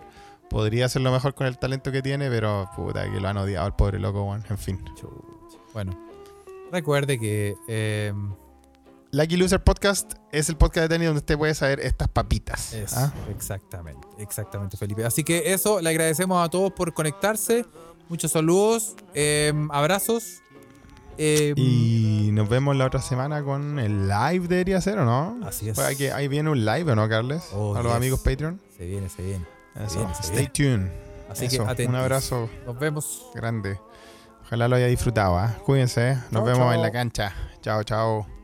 [0.49, 3.75] Podría hacerlo mejor con el talento que tiene, pero puta, que lo han odiado al
[3.75, 4.43] pobre loco, weón.
[4.49, 4.83] En fin.
[5.73, 5.97] Bueno,
[6.71, 8.13] recuerde que eh,
[9.11, 12.75] Lucky Loser Podcast es el podcast de tenis donde usted puede saber estas papitas.
[12.95, 13.11] ¿ah?
[13.31, 15.03] exactamente, exactamente, Felipe.
[15.03, 17.65] Así que eso, le agradecemos a todos por conectarse.
[18.07, 20.41] Muchos saludos, eh, abrazos.
[21.17, 25.39] eh, Y nos vemos la otra semana con el live, debería ser, ¿o no?
[25.45, 25.75] Así es.
[25.75, 27.43] Pues aquí- ahí viene un live, ¿o no, Carles?
[27.53, 27.97] Oh, a los yes.
[27.97, 28.61] amigos Patreon.
[28.77, 29.45] Se viene, se viene.
[29.75, 29.99] Eso.
[29.99, 30.87] viene, se Stay tuned.
[31.29, 31.93] Así Eso, que atentos.
[31.95, 33.27] un abrazo Nos vemos.
[33.33, 33.79] grande.
[34.45, 35.37] Ojalá lo haya disfrutado.
[35.37, 35.55] ¿ah?
[35.65, 36.11] Cuídense.
[36.11, 36.13] ¿eh?
[36.31, 37.33] Nos Chao, vemos en la cancha.
[37.61, 38.38] Chao, chao.